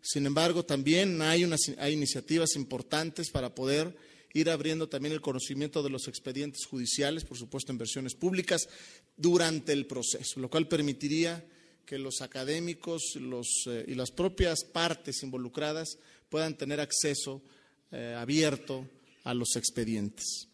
sin 0.00 0.26
embargo, 0.26 0.64
también 0.64 1.20
hay, 1.20 1.44
hay 1.78 1.92
iniciativas 1.92 2.54
importantes 2.54 3.30
para 3.30 3.54
poder 3.54 3.96
ir 4.32 4.50
abriendo 4.50 4.88
también 4.88 5.14
el 5.14 5.20
conocimiento 5.20 5.82
de 5.82 5.90
los 5.90 6.08
expedientes 6.08 6.66
judiciales, 6.66 7.24
por 7.24 7.38
supuesto 7.38 7.72
en 7.72 7.78
versiones 7.78 8.14
públicas, 8.14 8.68
durante 9.16 9.72
el 9.72 9.86
proceso, 9.86 10.38
lo 10.40 10.50
cual 10.50 10.68
permitiría 10.68 11.44
que 11.86 11.98
los 11.98 12.20
académicos 12.20 13.16
eh, 13.16 13.84
y 13.88 13.94
las 13.94 14.10
propias 14.10 14.64
partes 14.64 15.22
involucradas 15.22 15.98
puedan 16.28 16.56
tener 16.56 16.80
acceso 16.80 17.42
eh, 17.90 18.14
abierto 18.18 18.88
a 19.24 19.32
los 19.32 19.56
expedientes. 19.56 20.48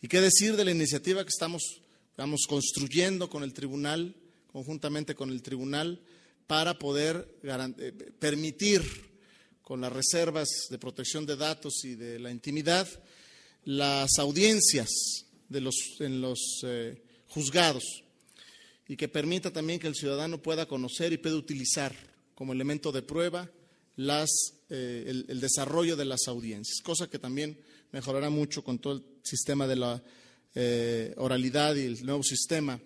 ¿Y 0.00 0.08
qué 0.08 0.20
decir 0.20 0.56
de 0.56 0.64
la 0.64 0.70
iniciativa 0.70 1.24
que 1.24 1.30
estamos 1.30 1.62
construyendo 2.48 3.28
con 3.28 3.42
el 3.42 3.52
tribunal, 3.52 4.14
conjuntamente 4.52 5.14
con 5.14 5.30
el 5.30 5.42
tribunal, 5.42 6.00
para 6.46 6.78
poder 6.78 7.38
eh, 7.42 7.92
permitir, 8.18 8.82
con 9.62 9.82
las 9.82 9.92
reservas 9.92 10.48
de 10.70 10.78
protección 10.78 11.26
de 11.26 11.36
datos 11.36 11.84
y 11.84 11.94
de 11.94 12.18
la 12.18 12.30
intimidad, 12.30 12.88
las 13.64 14.18
audiencias 14.18 14.88
de 15.48 15.60
los, 15.60 15.74
en 16.00 16.22
los 16.22 16.62
eh, 16.64 17.02
juzgados 17.28 17.84
y 18.88 18.96
que 18.96 19.08
permita 19.08 19.52
también 19.52 19.78
que 19.78 19.86
el 19.86 19.94
ciudadano 19.94 20.40
pueda 20.40 20.66
conocer 20.66 21.12
y 21.12 21.18
pueda 21.18 21.36
utilizar 21.36 21.94
como 22.34 22.54
elemento 22.54 22.92
de 22.92 23.02
prueba 23.02 23.50
las, 23.96 24.30
eh, 24.70 25.04
el, 25.28 25.40
desarrollo 25.40 25.96
de 25.96 26.06
las 26.06 26.28
audiencias, 26.28 26.80
cosa 26.82 27.10
que 27.10 27.18
también 27.18 27.58
mejorará 27.92 28.30
mucho 28.30 28.64
con 28.64 28.78
todo 28.78 28.94
el 28.94 29.02
sistema 29.28 29.66
de 29.66 29.76
la 29.76 30.02
eh, 30.54 31.14
oralidad 31.18 31.76
y 31.76 31.84
el 31.84 32.04
nuevo 32.04 32.22
sistema 32.22 32.80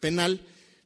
penal, 0.00 0.40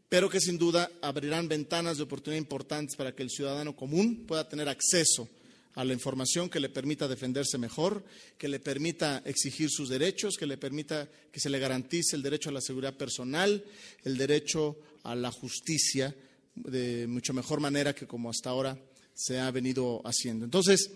pero 0.08 0.28
que 0.28 0.40
sin 0.40 0.58
duda 0.58 0.90
abrirán 1.00 1.48
ventanas 1.48 1.96
de 1.96 2.02
oportunidad 2.02 2.40
importantes 2.40 2.96
para 2.96 3.14
que 3.14 3.22
el 3.22 3.30
ciudadano 3.30 3.76
común 3.76 4.24
pueda 4.26 4.48
tener 4.48 4.68
acceso 4.68 5.28
a 5.74 5.84
la 5.84 5.92
información 5.92 6.50
que 6.50 6.60
le 6.60 6.68
permita 6.68 7.08
defenderse 7.08 7.56
mejor, 7.58 8.04
que 8.36 8.48
le 8.48 8.60
permita 8.60 9.22
exigir 9.24 9.70
sus 9.70 9.88
derechos, 9.88 10.36
que 10.36 10.46
le 10.46 10.58
permita 10.58 11.08
que 11.30 11.40
se 11.40 11.48
le 11.48 11.58
garantice 11.58 12.16
el 12.16 12.22
derecho 12.22 12.50
a 12.50 12.52
la 12.52 12.60
seguridad 12.60 12.94
personal, 12.94 13.64
el 14.04 14.16
derecho 14.16 14.76
a 15.04 15.14
la 15.14 15.30
justicia 15.30 16.14
de 16.54 17.06
mucho 17.06 17.32
mejor 17.32 17.60
manera 17.60 17.94
que 17.94 18.06
como 18.06 18.28
hasta 18.28 18.50
ahora 18.50 18.78
se 19.14 19.38
ha 19.38 19.50
venido 19.50 20.02
haciendo. 20.04 20.44
Entonces, 20.44 20.90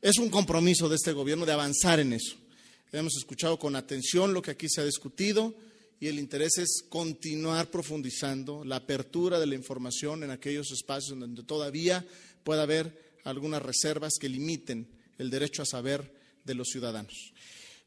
es 0.00 0.18
un 0.18 0.30
compromiso 0.30 0.88
de 0.88 0.96
este 0.96 1.12
gobierno 1.12 1.44
de 1.44 1.52
avanzar 1.52 2.00
en 2.00 2.12
eso. 2.12 2.36
Hemos 2.92 3.16
escuchado 3.16 3.58
con 3.58 3.76
atención 3.76 4.32
lo 4.32 4.40
que 4.40 4.52
aquí 4.52 4.68
se 4.68 4.80
ha 4.80 4.84
discutido 4.84 5.54
y 6.00 6.06
el 6.06 6.18
interés 6.18 6.58
es 6.58 6.84
continuar 6.88 7.70
profundizando 7.70 8.64
la 8.64 8.76
apertura 8.76 9.38
de 9.38 9.46
la 9.46 9.54
información 9.54 10.22
en 10.22 10.30
aquellos 10.30 10.70
espacios 10.70 11.18
donde 11.18 11.42
todavía 11.42 12.06
pueda 12.44 12.62
haber 12.62 13.18
algunas 13.24 13.60
reservas 13.60 14.14
que 14.18 14.28
limiten 14.28 14.88
el 15.18 15.28
derecho 15.28 15.62
a 15.62 15.66
saber 15.66 16.14
de 16.44 16.54
los 16.54 16.68
ciudadanos. 16.68 17.32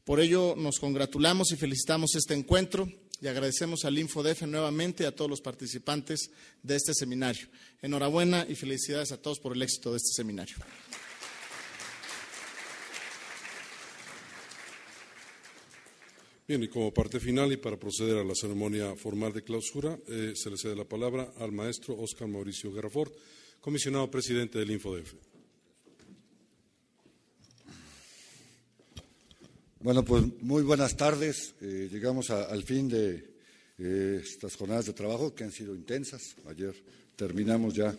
Por 0.04 0.20
ello, 0.20 0.54
nos 0.56 0.78
congratulamos 0.78 1.50
y 1.52 1.56
felicitamos 1.56 2.14
este 2.14 2.34
encuentro 2.34 2.88
y 3.20 3.28
agradecemos 3.28 3.84
al 3.84 3.98
InfoDef 3.98 4.42
nuevamente 4.42 5.06
a 5.06 5.14
todos 5.14 5.30
los 5.30 5.40
participantes 5.40 6.30
de 6.62 6.76
este 6.76 6.92
seminario. 6.92 7.48
Enhorabuena 7.80 8.46
y 8.48 8.54
felicidades 8.54 9.12
a 9.12 9.16
todos 9.16 9.38
por 9.38 9.54
el 9.54 9.62
éxito 9.62 9.92
de 9.92 9.98
este 9.98 10.12
seminario. 10.14 10.56
Bien, 16.46 16.62
y 16.62 16.68
como 16.68 16.92
parte 16.92 17.20
final 17.20 17.52
y 17.52 17.56
para 17.56 17.78
proceder 17.78 18.18
a 18.18 18.24
la 18.24 18.34
ceremonia 18.34 18.96
formal 18.96 19.32
de 19.32 19.44
clausura, 19.44 19.98
eh, 20.08 20.32
se 20.34 20.50
le 20.50 20.56
cede 20.56 20.74
la 20.74 20.84
palabra 20.84 21.32
al 21.38 21.52
maestro 21.52 21.96
Oscar 21.96 22.26
Mauricio 22.26 22.72
Guerrafort 22.72 23.14
comisionado 23.60 24.10
presidente 24.10 24.58
del 24.58 24.72
InfoDef. 24.72 25.14
Bueno, 29.78 30.04
pues 30.04 30.24
muy 30.42 30.62
buenas 30.62 30.96
tardes. 30.96 31.54
Eh, 31.60 31.88
llegamos 31.90 32.30
al 32.30 32.62
fin 32.64 32.88
de 32.88 33.32
eh, 33.78 34.20
estas 34.22 34.56
jornadas 34.56 34.86
de 34.86 34.92
trabajo 34.92 35.34
que 35.34 35.44
han 35.44 35.52
sido 35.52 35.74
intensas. 35.74 36.36
Ayer 36.46 36.74
terminamos 37.14 37.74
ya 37.74 37.96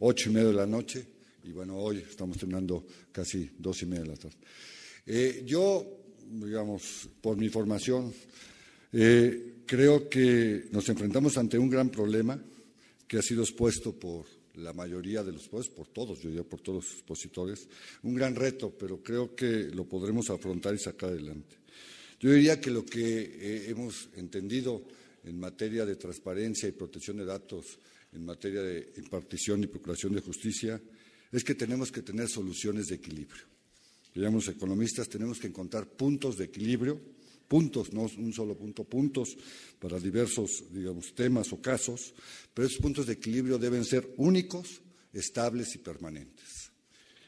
ocho 0.00 0.30
y 0.30 0.32
media 0.32 0.48
de 0.48 0.54
la 0.54 0.66
noche 0.66 1.06
y 1.44 1.52
bueno, 1.52 1.76
hoy 1.78 1.98
estamos 1.98 2.36
terminando 2.36 2.84
casi 3.12 3.50
dos 3.58 3.82
y 3.82 3.86
media 3.86 4.02
de 4.02 4.08
la 4.08 4.16
tarde. 4.16 4.36
Eh, 5.06 5.42
yo, 5.46 5.95
digamos, 6.30 7.08
por 7.20 7.36
mi 7.36 7.48
formación, 7.48 8.12
creo 8.90 10.08
que 10.08 10.66
nos 10.70 10.88
enfrentamos 10.88 11.36
ante 11.36 11.58
un 11.58 11.68
gran 11.68 11.90
problema 11.90 12.40
que 13.06 13.18
ha 13.18 13.22
sido 13.22 13.42
expuesto 13.42 13.92
por 13.92 14.26
la 14.56 14.72
mayoría 14.72 15.22
de 15.22 15.32
los 15.32 15.48
pues, 15.48 15.68
por 15.68 15.88
todos, 15.88 16.20
yo 16.20 16.28
diría 16.28 16.44
por 16.44 16.60
todos 16.60 16.84
los 16.84 16.92
expositores, 16.94 17.68
un 18.02 18.14
gran 18.14 18.34
reto, 18.34 18.74
pero 18.76 19.02
creo 19.02 19.34
que 19.34 19.68
lo 19.72 19.84
podremos 19.84 20.30
afrontar 20.30 20.74
y 20.74 20.78
sacar 20.78 21.10
adelante. 21.10 21.56
Yo 22.18 22.32
diría 22.32 22.60
que 22.60 22.70
lo 22.70 22.84
que 22.84 23.20
eh, 23.20 23.64
hemos 23.68 24.08
entendido 24.16 24.82
en 25.24 25.38
materia 25.38 25.84
de 25.84 25.96
transparencia 25.96 26.68
y 26.68 26.72
protección 26.72 27.18
de 27.18 27.26
datos, 27.26 27.78
en 28.12 28.24
materia 28.24 28.62
de 28.62 28.92
impartición 28.96 29.62
y 29.62 29.66
procuración 29.66 30.14
de 30.14 30.22
justicia, 30.22 30.80
es 31.30 31.44
que 31.44 31.54
tenemos 31.54 31.92
que 31.92 32.02
tener 32.02 32.28
soluciones 32.28 32.86
de 32.86 32.94
equilibrio. 32.94 33.55
Digamos, 34.16 34.48
economistas, 34.48 35.08
tenemos 35.08 35.38
que 35.38 35.46
encontrar 35.46 35.86
puntos 35.86 36.38
de 36.38 36.46
equilibrio 36.46 37.00
puntos, 37.46 37.92
no 37.92 38.02
un 38.02 38.32
solo 38.32 38.56
punto, 38.56 38.84
puntos 38.84 39.36
para 39.78 39.98
diversos, 39.98 40.64
digamos, 40.70 41.14
temas 41.14 41.52
o 41.52 41.60
casos, 41.60 42.14
pero 42.52 42.66
esos 42.66 42.80
puntos 42.80 43.06
de 43.06 43.14
equilibrio 43.14 43.58
deben 43.58 43.84
ser 43.84 44.14
únicos, 44.16 44.80
estables 45.12 45.74
y 45.74 45.78
permanentes. 45.78 46.72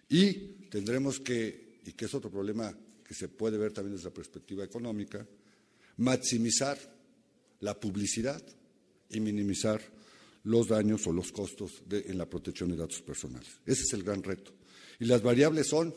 Y 0.08 0.32
tendremos 0.70 1.20
que, 1.20 1.80
y 1.84 1.92
que 1.92 2.06
es 2.06 2.14
otro 2.14 2.30
problema 2.30 2.74
que 3.04 3.14
se 3.14 3.28
puede 3.28 3.58
ver 3.58 3.72
también 3.72 3.96
desde 3.96 4.08
la 4.08 4.14
perspectiva 4.14 4.64
económica, 4.64 5.26
maximizar 5.98 6.78
la 7.60 7.78
publicidad 7.78 8.42
y 9.10 9.20
minimizar 9.20 9.80
los 10.44 10.68
daños 10.68 11.06
o 11.06 11.12
los 11.12 11.32
costos 11.32 11.82
en 11.90 12.18
la 12.18 12.26
protección 12.28 12.70
de 12.70 12.76
datos 12.76 13.02
personales. 13.02 13.48
Ese 13.66 13.82
es 13.82 13.92
el 13.92 14.02
gran 14.02 14.22
reto. 14.22 14.52
Y 15.00 15.04
las 15.04 15.22
variables 15.22 15.68
son, 15.68 15.94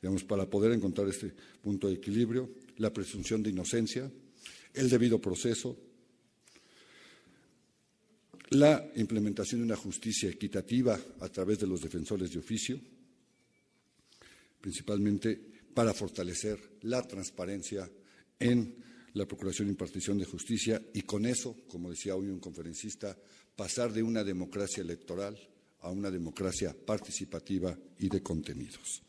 digamos, 0.00 0.24
para 0.24 0.48
poder 0.48 0.72
encontrar 0.72 1.08
este 1.08 1.32
punto 1.62 1.88
de 1.88 1.94
equilibrio, 1.94 2.50
la 2.78 2.92
presunción 2.92 3.42
de 3.42 3.50
inocencia, 3.50 4.10
el 4.74 4.88
debido 4.88 5.20
proceso, 5.20 5.76
la 8.50 8.90
implementación 8.96 9.60
de 9.60 9.66
una 9.66 9.76
justicia 9.76 10.28
equitativa 10.28 10.98
a 11.20 11.28
través 11.28 11.58
de 11.58 11.66
los 11.66 11.80
defensores 11.80 12.32
de 12.32 12.38
oficio, 12.38 12.80
principalmente 14.60 15.40
para 15.74 15.94
fortalecer 15.94 16.58
la 16.82 17.06
transparencia 17.06 17.88
en 18.38 18.74
la 19.14 19.26
procuración 19.26 19.68
e 19.68 19.72
impartición 19.72 20.18
de 20.18 20.24
justicia 20.24 20.80
y 20.94 21.02
con 21.02 21.26
eso, 21.26 21.56
como 21.68 21.90
decía 21.90 22.16
hoy 22.16 22.28
un 22.28 22.40
conferencista, 22.40 23.16
pasar 23.54 23.92
de 23.92 24.02
una 24.02 24.24
democracia 24.24 24.82
electoral 24.82 25.38
a 25.80 25.90
una 25.90 26.10
democracia 26.10 26.74
participativa 26.74 27.76
y 27.98 28.08
de 28.08 28.22
contenidos. 28.22 29.02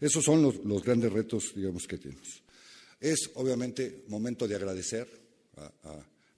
Esos 0.00 0.24
son 0.24 0.42
los, 0.42 0.82
grandes 0.82 1.12
retos, 1.12 1.52
digamos, 1.54 1.86
que 1.86 1.98
tenemos. 1.98 2.42
Es 3.00 3.30
obviamente 3.34 4.04
momento 4.08 4.48
de 4.48 4.56
agradecer 4.56 5.08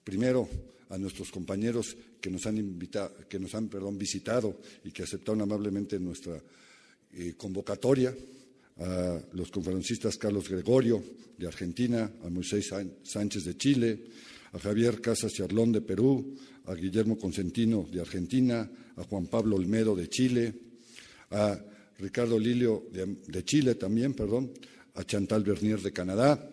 primero 0.04 0.48
a 0.90 0.98
nuestros 0.98 1.30
compañeros 1.30 1.96
que 2.20 2.30
nos 2.30 2.46
han 2.46 2.58
invitado, 2.58 3.14
que 3.28 3.38
nos 3.38 3.54
han 3.54 3.68
perdón, 3.68 3.98
visitado 3.98 4.60
y 4.84 4.92
que 4.92 5.02
aceptaron 5.02 5.42
amablemente 5.42 5.98
nuestra 5.98 6.40
eh, 7.12 7.34
convocatoria, 7.36 8.14
a 8.78 9.18
los 9.32 9.50
conferencistas 9.50 10.18
Carlos 10.18 10.48
Gregorio 10.48 11.02
de 11.38 11.46
Argentina, 11.46 12.10
a 12.22 12.28
Moisés 12.28 12.68
Sánchez 13.02 13.44
de 13.44 13.56
Chile, 13.56 14.04
a 14.52 14.59
Javier 14.59 15.00
Casas 15.00 15.33
Charlón 15.33 15.72
de 15.72 15.81
Perú, 15.81 16.37
a 16.66 16.74
Guillermo 16.74 17.16
Consentino 17.18 17.88
de 17.90 18.00
Argentina, 18.00 18.70
a 18.96 19.04
Juan 19.04 19.26
Pablo 19.28 19.57
Olmedo 19.57 19.96
de 19.96 20.09
Chile, 20.09 20.54
a 21.31 21.59
Ricardo 21.98 22.38
Lilio 22.38 22.88
de 22.92 23.44
Chile 23.44 23.74
también, 23.74 24.14
perdón, 24.14 24.52
a 24.94 25.04
Chantal 25.04 25.44
Bernier 25.44 25.80
de 25.80 25.92
Canadá 25.92 26.50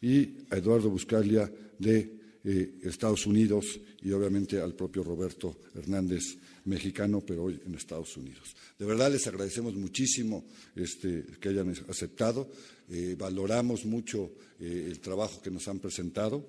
y 0.00 0.46
a 0.50 0.56
Eduardo 0.56 0.90
Buscalia 0.90 1.50
de 1.78 2.20
eh, 2.42 2.78
Estados 2.82 3.26
Unidos 3.26 3.80
y 4.02 4.12
obviamente 4.12 4.60
al 4.60 4.74
propio 4.74 5.02
Roberto 5.02 5.58
Hernández, 5.74 6.22
mexicano, 6.64 7.20
pero 7.20 7.44
hoy 7.44 7.60
en 7.66 7.74
Estados 7.74 8.16
Unidos. 8.16 8.54
De 8.78 8.86
verdad 8.86 9.10
les 9.10 9.26
agradecemos 9.26 9.74
muchísimo 9.74 10.46
este, 10.74 11.24
que 11.40 11.48
hayan 11.50 11.74
aceptado, 11.88 12.50
eh, 12.88 13.14
valoramos 13.18 13.84
mucho 13.84 14.32
eh, 14.58 14.86
el 14.88 15.00
trabajo 15.00 15.42
que 15.42 15.50
nos 15.50 15.68
han 15.68 15.80
presentado, 15.80 16.46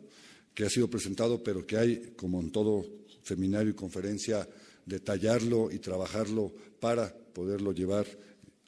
que 0.54 0.66
ha 0.66 0.70
sido 0.70 0.90
presentado, 0.90 1.44
pero 1.44 1.66
que 1.66 1.78
hay, 1.78 2.14
como 2.16 2.40
en 2.40 2.52
todo 2.52 2.86
seminario 3.24 3.72
y 3.72 3.76
conferencia, 3.76 4.48
detallarlo 4.86 5.72
y 5.72 5.80
trabajarlo 5.80 6.54
para 6.80 7.14
poderlo 7.14 7.72
llevar 7.72 8.06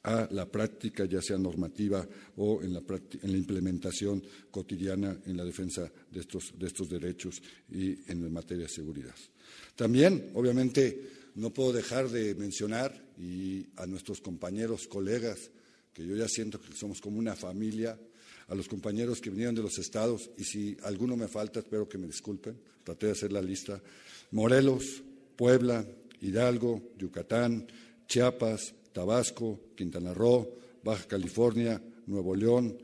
a 0.03 0.27
la 0.31 0.45
práctica, 0.45 1.05
ya 1.05 1.21
sea 1.21 1.37
normativa 1.37 2.05
o 2.35 2.61
en 2.61 2.73
la, 2.73 2.83
la 3.23 3.37
implementación 3.37 4.21
cotidiana 4.51 5.17
en 5.25 5.37
la 5.37 5.45
defensa 5.45 5.89
de 6.11 6.19
estos, 6.19 6.53
de 6.57 6.67
estos 6.67 6.89
derechos 6.89 7.41
y 7.71 7.97
en 8.11 8.31
materia 8.31 8.65
de 8.65 8.69
seguridad. 8.69 9.15
También, 9.75 10.31
obviamente, 10.33 11.23
no 11.35 11.51
puedo 11.51 11.71
dejar 11.71 12.09
de 12.09 12.35
mencionar 12.35 12.93
y 13.17 13.65
a 13.77 13.85
nuestros 13.85 14.19
compañeros, 14.19 14.87
colegas, 14.87 15.51
que 15.93 16.05
yo 16.05 16.15
ya 16.15 16.27
siento 16.27 16.59
que 16.59 16.75
somos 16.75 16.99
como 16.99 17.17
una 17.17 17.35
familia, 17.35 17.97
a 18.47 18.55
los 18.55 18.67
compañeros 18.67 19.21
que 19.21 19.29
vinieron 19.29 19.55
de 19.55 19.61
los 19.61 19.77
estados, 19.77 20.29
y 20.37 20.43
si 20.43 20.77
alguno 20.83 21.15
me 21.15 21.29
falta, 21.29 21.59
espero 21.59 21.87
que 21.87 21.97
me 21.97 22.07
disculpen, 22.07 22.59
traté 22.83 23.05
de 23.07 23.11
hacer 23.13 23.31
la 23.31 23.41
lista, 23.41 23.81
Morelos, 24.31 25.01
Puebla, 25.37 25.85
Hidalgo, 26.19 26.91
Yucatán, 26.97 27.65
Chiapas, 28.07 28.73
Tabasco, 28.93 29.59
Quintana 29.75 30.13
Roo, 30.13 30.47
Baja 30.83 31.07
California, 31.07 31.81
Nuevo 32.07 32.35
León, 32.35 32.77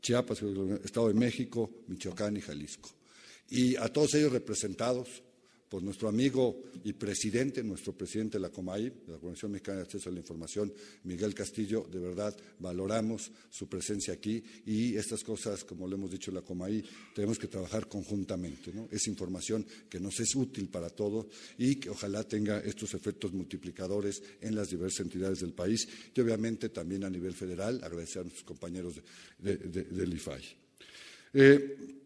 Chiapas, 0.00 0.42
Estado 0.84 1.08
de 1.08 1.14
México, 1.14 1.70
Michoacán 1.86 2.36
y 2.36 2.40
Jalisco. 2.40 2.90
Y 3.48 3.76
a 3.76 3.88
todos 3.88 4.14
ellos 4.14 4.32
representados 4.32 5.22
por 5.72 5.82
nuestro 5.82 6.06
amigo 6.06 6.64
y 6.84 6.92
presidente, 6.92 7.64
nuestro 7.64 7.94
presidente 7.94 8.36
de 8.36 8.42
la 8.42 8.50
COMAI, 8.50 8.90
de 9.06 9.12
la 9.12 9.18
Comisión 9.18 9.52
Mexicana 9.52 9.78
de 9.78 9.84
Acceso 9.84 10.10
a 10.10 10.12
la 10.12 10.18
Información, 10.18 10.70
Miguel 11.04 11.34
Castillo, 11.34 11.88
de 11.90 11.98
verdad 11.98 12.36
valoramos 12.58 13.32
su 13.48 13.70
presencia 13.70 14.12
aquí 14.12 14.44
y 14.66 14.94
estas 14.96 15.24
cosas, 15.24 15.64
como 15.64 15.88
lo 15.88 15.94
hemos 15.96 16.10
dicho 16.10 16.30
en 16.30 16.34
la 16.34 16.42
COMAI, 16.42 16.84
tenemos 17.14 17.38
que 17.38 17.48
trabajar 17.48 17.88
conjuntamente. 17.88 18.70
Es 18.90 19.06
información 19.06 19.64
que 19.88 19.98
nos 19.98 20.20
es 20.20 20.36
útil 20.36 20.68
para 20.68 20.90
todos 20.90 21.28
y 21.56 21.76
que 21.76 21.88
ojalá 21.88 22.22
tenga 22.24 22.58
estos 22.60 22.92
efectos 22.92 23.32
multiplicadores 23.32 24.22
en 24.42 24.54
las 24.54 24.68
diversas 24.68 25.06
entidades 25.06 25.40
del 25.40 25.54
país 25.54 25.88
y 26.14 26.20
obviamente 26.20 26.68
también 26.68 27.04
a 27.04 27.08
nivel 27.08 27.32
federal, 27.32 27.80
agradecer 27.82 28.20
a 28.20 28.24
nuestros 28.24 28.44
compañeros 28.44 28.96
del 29.38 30.12
IFAI. 30.12 30.42
Eh, 31.32 32.01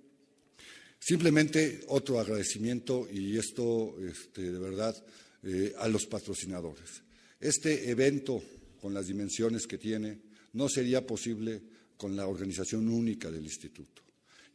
Simplemente 1.07 1.85
otro 1.87 2.19
agradecimiento 2.19 3.07
y 3.09 3.39
esto 3.39 3.95
este, 4.01 4.51
de 4.51 4.59
verdad 4.59 4.97
eh, 5.45 5.73
a 5.79 5.87
los 5.87 6.05
patrocinadores. 6.07 7.01
Este 7.39 7.89
evento, 7.89 8.43
con 8.81 8.93
las 8.93 9.07
dimensiones 9.07 9.69
que 9.69 9.79
tiene, 9.79 10.19
no 10.55 10.69
sería 10.69 11.07
posible 11.07 11.63
con 11.97 12.17
la 12.17 12.27
organización 12.27 12.89
única 12.89 13.31
del 13.31 13.45
instituto. 13.45 14.03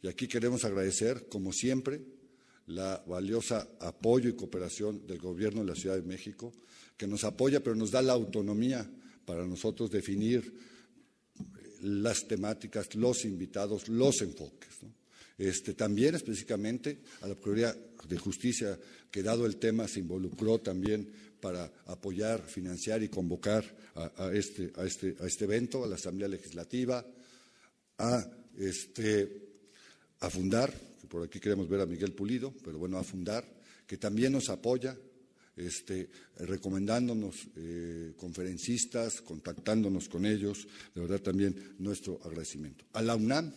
Y 0.02 0.08
aquí 0.08 0.28
queremos 0.28 0.66
agradecer, 0.66 1.26
como 1.26 1.54
siempre, 1.54 2.02
la 2.66 3.02
valiosa 3.06 3.66
apoyo 3.80 4.28
y 4.28 4.36
cooperación 4.36 5.06
del 5.06 5.20
Gobierno 5.20 5.62
de 5.62 5.68
la 5.68 5.74
Ciudad 5.74 5.96
de 5.96 6.02
México, 6.02 6.52
que 6.98 7.06
nos 7.06 7.24
apoya, 7.24 7.62
pero 7.62 7.76
nos 7.76 7.92
da 7.92 8.02
la 8.02 8.12
autonomía 8.12 8.86
para 9.24 9.46
nosotros 9.46 9.90
definir 9.90 10.52
las 11.80 12.28
temáticas, 12.28 12.94
los 12.94 13.24
invitados, 13.24 13.88
los 13.88 14.20
enfoques. 14.20 14.72
Este, 15.42 15.74
también 15.74 16.14
específicamente 16.14 17.00
a 17.20 17.26
la 17.26 17.34
Procuraduría 17.34 17.76
de 18.08 18.16
Justicia, 18.16 18.78
que 19.10 19.24
dado 19.24 19.44
el 19.44 19.56
tema 19.56 19.88
se 19.88 19.98
involucró 19.98 20.60
también 20.60 21.10
para 21.40 21.68
apoyar, 21.86 22.46
financiar 22.46 23.02
y 23.02 23.08
convocar 23.08 23.64
a, 23.96 24.30
este, 24.32 24.72
este, 24.86 25.16
este, 25.18 25.44
evento, 25.44 25.82
a 25.82 25.88
la 25.88 25.96
Asamblea 25.96 26.28
Legislativa, 26.28 27.04
a, 27.98 28.30
este, 28.56 29.42
a 30.20 30.30
Fundar, 30.30 30.72
que 31.00 31.08
por 31.08 31.24
aquí 31.24 31.40
queremos 31.40 31.68
ver 31.68 31.80
a 31.80 31.86
Miguel 31.86 32.12
Pulido, 32.12 32.54
pero 32.62 32.78
bueno, 32.78 32.96
a 32.98 33.02
Fundar, 33.02 33.44
que 33.84 33.96
también 33.96 34.34
nos 34.34 34.48
apoya, 34.48 34.96
este, 35.56 36.08
recomendándonos 36.36 37.48
eh, 37.56 38.12
conferencistas, 38.16 39.20
contactándonos 39.22 40.08
con 40.08 40.24
ellos, 40.24 40.68
de 40.94 41.00
verdad 41.00 41.20
también 41.20 41.74
nuestro 41.80 42.20
agradecimiento. 42.22 42.84
A 42.92 43.02
la 43.02 43.16
UNAM, 43.16 43.52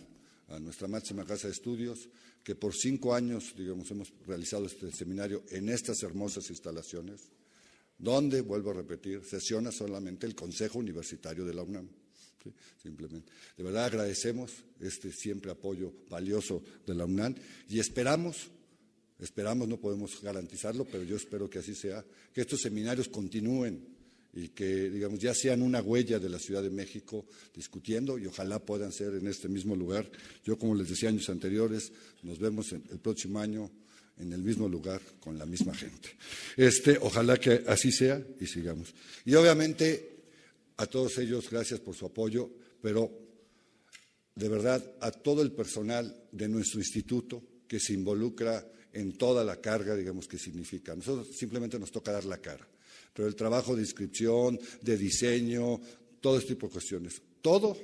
a 0.47 0.59
nuestra 0.59 0.87
máxima 0.87 1.25
casa 1.25 1.47
de 1.47 1.53
estudios, 1.53 2.09
que 2.43 2.55
por 2.55 2.75
cinco 2.75 3.13
años, 3.13 3.53
digamos, 3.57 3.89
hemos 3.91 4.13
realizado 4.25 4.65
este 4.65 4.91
seminario 4.91 5.43
en 5.49 5.69
estas 5.69 6.03
hermosas 6.03 6.49
instalaciones, 6.49 7.21
donde, 7.97 8.41
vuelvo 8.41 8.71
a 8.71 8.73
repetir, 8.73 9.23
sesiona 9.23 9.71
solamente 9.71 10.27
el 10.27 10.35
Consejo 10.35 10.79
Universitario 10.79 11.45
de 11.45 11.53
la 11.53 11.63
UNAM. 11.63 11.89
simplemente. 12.81 13.31
De 13.57 13.63
verdad 13.63 13.85
agradecemos 13.85 14.51
este 14.79 15.11
siempre 15.11 15.51
apoyo 15.51 15.93
valioso 16.09 16.61
de 16.85 16.93
la 16.93 17.05
UNAM 17.05 17.35
y 17.69 17.79
esperamos, 17.79 18.51
esperamos, 19.19 19.67
no 19.67 19.79
podemos 19.79 20.21
garantizarlo, 20.21 20.85
pero 20.85 21.03
yo 21.03 21.15
espero 21.15 21.49
que 21.49 21.59
así 21.59 21.73
sea, 21.73 22.05
que 22.33 22.41
estos 22.41 22.61
seminarios 22.61 23.07
continúen 23.07 23.94
y 24.35 24.49
que, 24.49 24.89
digamos, 24.89 25.19
ya 25.19 25.33
sean 25.33 25.61
una 25.61 25.81
huella 25.81 26.19
de 26.19 26.27
la 26.27 26.39
Ciudad 26.39 26.61
de 26.61 26.69
México 26.69 27.25
discutiendo 27.53 28.19
y 28.19 28.25
ojalá 28.25 28.59
puedan 28.59 28.91
ser 28.91 29.15
en 29.15 29.27
este 29.27 29.47
mismo 29.47 29.77
lugar. 29.77 30.11
Yo, 30.43 30.59
como 30.59 30.75
les 30.75 30.89
decía 30.89 31.07
años 31.07 31.29
anteriores, 31.29 31.93
nos 32.21 32.37
vemos 32.37 32.73
el 32.73 32.99
próximo 32.99 33.39
año 33.39 33.71
en 34.17 34.33
el 34.33 34.41
mismo 34.41 34.67
lugar 34.67 35.01
con 35.21 35.37
la 35.37 35.45
misma 35.45 35.73
gente. 35.73 36.09
Este, 36.57 36.97
ojalá 37.01 37.37
que 37.37 37.63
así 37.67 37.93
sea 37.93 38.21
y 38.39 38.45
sigamos. 38.45 38.93
Y 39.23 39.33
obviamente 39.35 40.15
a 40.77 40.85
todos 40.85 41.17
ellos 41.17 41.49
gracias 41.49 41.79
por 41.79 41.95
su 41.95 42.05
apoyo, 42.05 42.51
pero 42.81 43.09
de 44.35 44.49
verdad 44.49 44.83
a 44.99 45.11
todo 45.11 45.41
el 45.41 45.53
personal 45.53 46.13
de 46.33 46.49
nuestro 46.49 46.81
instituto 46.81 47.41
que 47.69 47.79
se 47.79 47.93
involucra 47.93 48.69
en 48.91 49.17
toda 49.17 49.45
la 49.45 49.61
carga, 49.61 49.95
digamos, 49.95 50.27
que 50.27 50.37
significa. 50.37 50.93
Nosotros 50.93 51.35
simplemente 51.37 51.79
nos 51.79 51.91
toca 51.91 52.11
dar 52.11 52.25
la 52.25 52.37
cara 52.37 52.67
pero 53.15 53.27
el 53.29 53.35
trabajo 53.35 53.75
de 53.75 53.81
inscripción, 53.81 54.59
de 54.81 54.97
diseño, 54.97 55.79
todo 56.19 56.37
este 56.37 56.55
tipo 56.55 56.67
de 56.67 56.73
cuestiones, 56.73 57.21
todo 57.41 57.77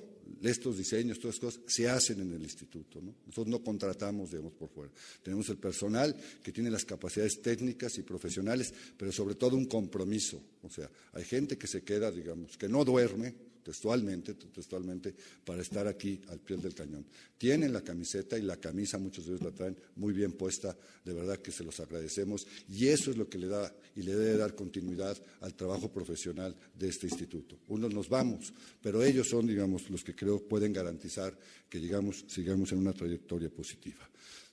estos 0.44 0.78
diseños, 0.78 1.20
todas 1.20 1.36
estas 1.36 1.56
cosas, 1.56 1.74
se 1.74 1.90
hacen 1.90 2.20
en 2.22 2.34
el 2.34 2.42
instituto. 2.42 3.02
Nosotros 3.02 3.48
no 3.48 3.64
contratamos, 3.64 4.32
digamos, 4.32 4.54
por 4.54 4.70
fuera. 4.70 4.92
Tenemos 5.24 5.48
el 5.50 5.58
personal 5.58 6.16
que 6.44 6.52
tiene 6.52 6.70
las 6.70 6.84
capacidades 6.84 7.42
técnicas 7.42 7.98
y 7.98 8.04
profesionales, 8.04 8.74
pero 8.98 9.12
sobre 9.12 9.36
todo 9.36 9.56
un 9.56 9.66
compromiso. 9.66 10.42
O 10.64 10.70
sea, 10.70 10.90
hay 11.14 11.24
gente 11.24 11.58
que 11.58 11.68
se 11.68 11.84
queda, 11.84 12.12
digamos, 12.12 12.58
que 12.58 12.68
no 12.68 12.84
duerme, 12.84 13.34
textualmente, 13.64 14.34
textualmente, 14.34 15.14
para 15.46 15.62
estar 15.62 15.88
aquí 15.88 16.22
al 16.30 16.40
pie 16.40 16.58
del 16.58 16.74
cañón. 16.74 17.06
Tienen 17.38 17.74
la 17.74 17.82
camiseta 17.82 18.38
y 18.38 18.42
la 18.42 18.58
camisa, 18.58 18.98
muchos 18.98 19.26
de 19.26 19.32
ellos 19.32 19.44
la 19.44 19.52
traen 19.52 19.78
muy 19.96 20.14
bien 20.14 20.34
puesta, 20.34 20.78
de 21.04 21.14
verdad 21.14 21.38
que 21.38 21.52
se 21.52 21.64
los 21.64 21.80
agradecemos 21.80 22.46
y 22.70 22.88
eso 22.88 23.12
es 23.12 23.18
lo 23.18 23.28
que 23.28 23.38
le 23.38 23.48
da 23.48 23.74
y 23.96 24.04
le 24.04 24.16
debe 24.16 24.38
dar 24.38 24.56
continuidad 24.56 25.18
al 25.42 25.56
trabajo 25.56 25.92
profesional 25.92 26.56
de 26.78 26.90
este 26.90 27.08
instituto. 27.08 27.60
Unos 27.68 27.94
nos 27.94 28.10
vamos, 28.10 28.54
pero 28.82 29.04
ellos 29.04 29.28
son, 29.28 29.48
digamos, 29.48 29.90
los 29.90 30.04
que 30.04 30.16
creo 30.16 30.40
pueden 30.40 30.74
garantizar 30.74 31.38
que, 31.70 31.80
digamos, 31.80 32.26
sigamos 32.28 32.72
en 32.72 32.80
una 32.80 32.94
trayectoria 32.94 33.50
positiva. 33.50 34.10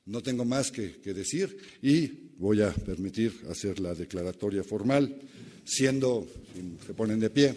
No 0.07 0.23
tengo 0.23 0.45
más 0.45 0.71
que, 0.71 1.01
que 1.01 1.13
decir 1.13 1.57
y 1.83 2.07
voy 2.39 2.63
a 2.63 2.73
permitir 2.73 3.43
hacer 3.51 3.79
la 3.81 3.95
declaratoria 3.95 4.65
formal, 4.65 5.21
siendo, 5.65 6.27
se 6.87 6.95
ponen 6.95 7.21
de 7.21 7.31
pie. 7.31 7.55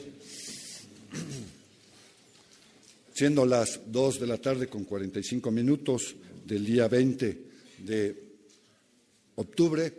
Siendo 3.14 3.46
las 3.46 3.80
dos 3.88 4.20
de 4.20 4.28
la 4.28 4.38
tarde 4.38 4.68
con 4.68 4.86
45 4.86 5.52
minutos 5.52 6.16
del 6.46 6.66
día 6.66 6.88
20 6.88 7.42
de 7.80 8.24
octubre, 9.36 9.94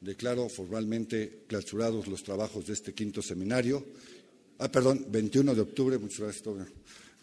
declaro 0.00 0.48
formalmente 0.48 1.44
clausurados 1.46 2.06
los 2.06 2.22
trabajos 2.22 2.66
de 2.66 2.74
este 2.74 2.92
quinto 2.92 3.22
seminario. 3.22 3.84
Ah, 4.58 4.70
perdón, 4.70 5.06
21 5.08 5.54
de 5.54 5.60
octubre, 5.60 5.98
muchas 5.98 6.20
gracias. 6.20 6.44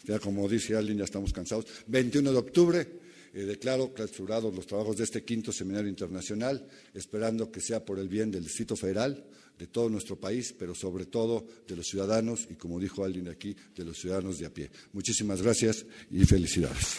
Ya 0.06 0.19
como 0.19 0.49
dice 0.49 0.75
alguien, 0.75 0.97
ya 0.97 1.06
estamos 1.06 1.32
cansados. 1.32 1.65
21 1.88 2.32
de 2.32 2.38
octubre, 2.38 2.88
eh, 3.34 3.46
declaro 3.46 3.93
clausurados 3.93 4.54
los 4.54 4.67
trabajos 4.67 4.98
de 4.98 5.04
este 5.04 5.24
quinto 5.24 5.52
seminario 5.52 5.89
internacional, 5.89 6.67
esperando 6.93 7.52
que 7.52 7.62
sea 7.62 7.84
por 7.84 8.00
el 8.00 8.08
bien 8.08 8.32
del 8.32 8.43
Distrito 8.43 8.76
Federal, 8.76 9.26
de 9.58 9.67
todo 9.67 9.89
nuestro 9.89 10.19
país, 10.19 10.54
pero 10.58 10.76
sobre 10.76 11.06
todo 11.06 11.46
de 11.67 11.76
los 11.76 11.88
ciudadanos 11.88 12.48
y, 12.50 12.56
como 12.56 12.80
dijo 12.80 13.04
alguien 13.04 13.30
aquí, 13.30 13.56
de 13.76 13.86
los 13.86 13.98
ciudadanos 13.98 14.39
de 14.39 14.46
a 14.46 14.54
pie. 14.54 14.72
Muchísimas 14.93 15.41
gracias 15.41 15.86
y 16.12 16.24
felicidades. 16.26 16.98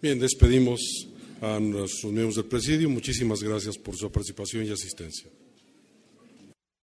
Bien, 0.00 0.20
despedimos 0.20 1.08
a 1.40 1.58
nuestros 1.60 2.12
miembros 2.12 2.36
del 2.36 2.46
presidio. 2.46 2.88
Muchísimas 2.88 3.42
gracias 3.42 3.76
por 3.78 3.96
su 3.96 4.10
participación 4.10 4.64
y 4.64 4.70
asistencia. 4.70 5.28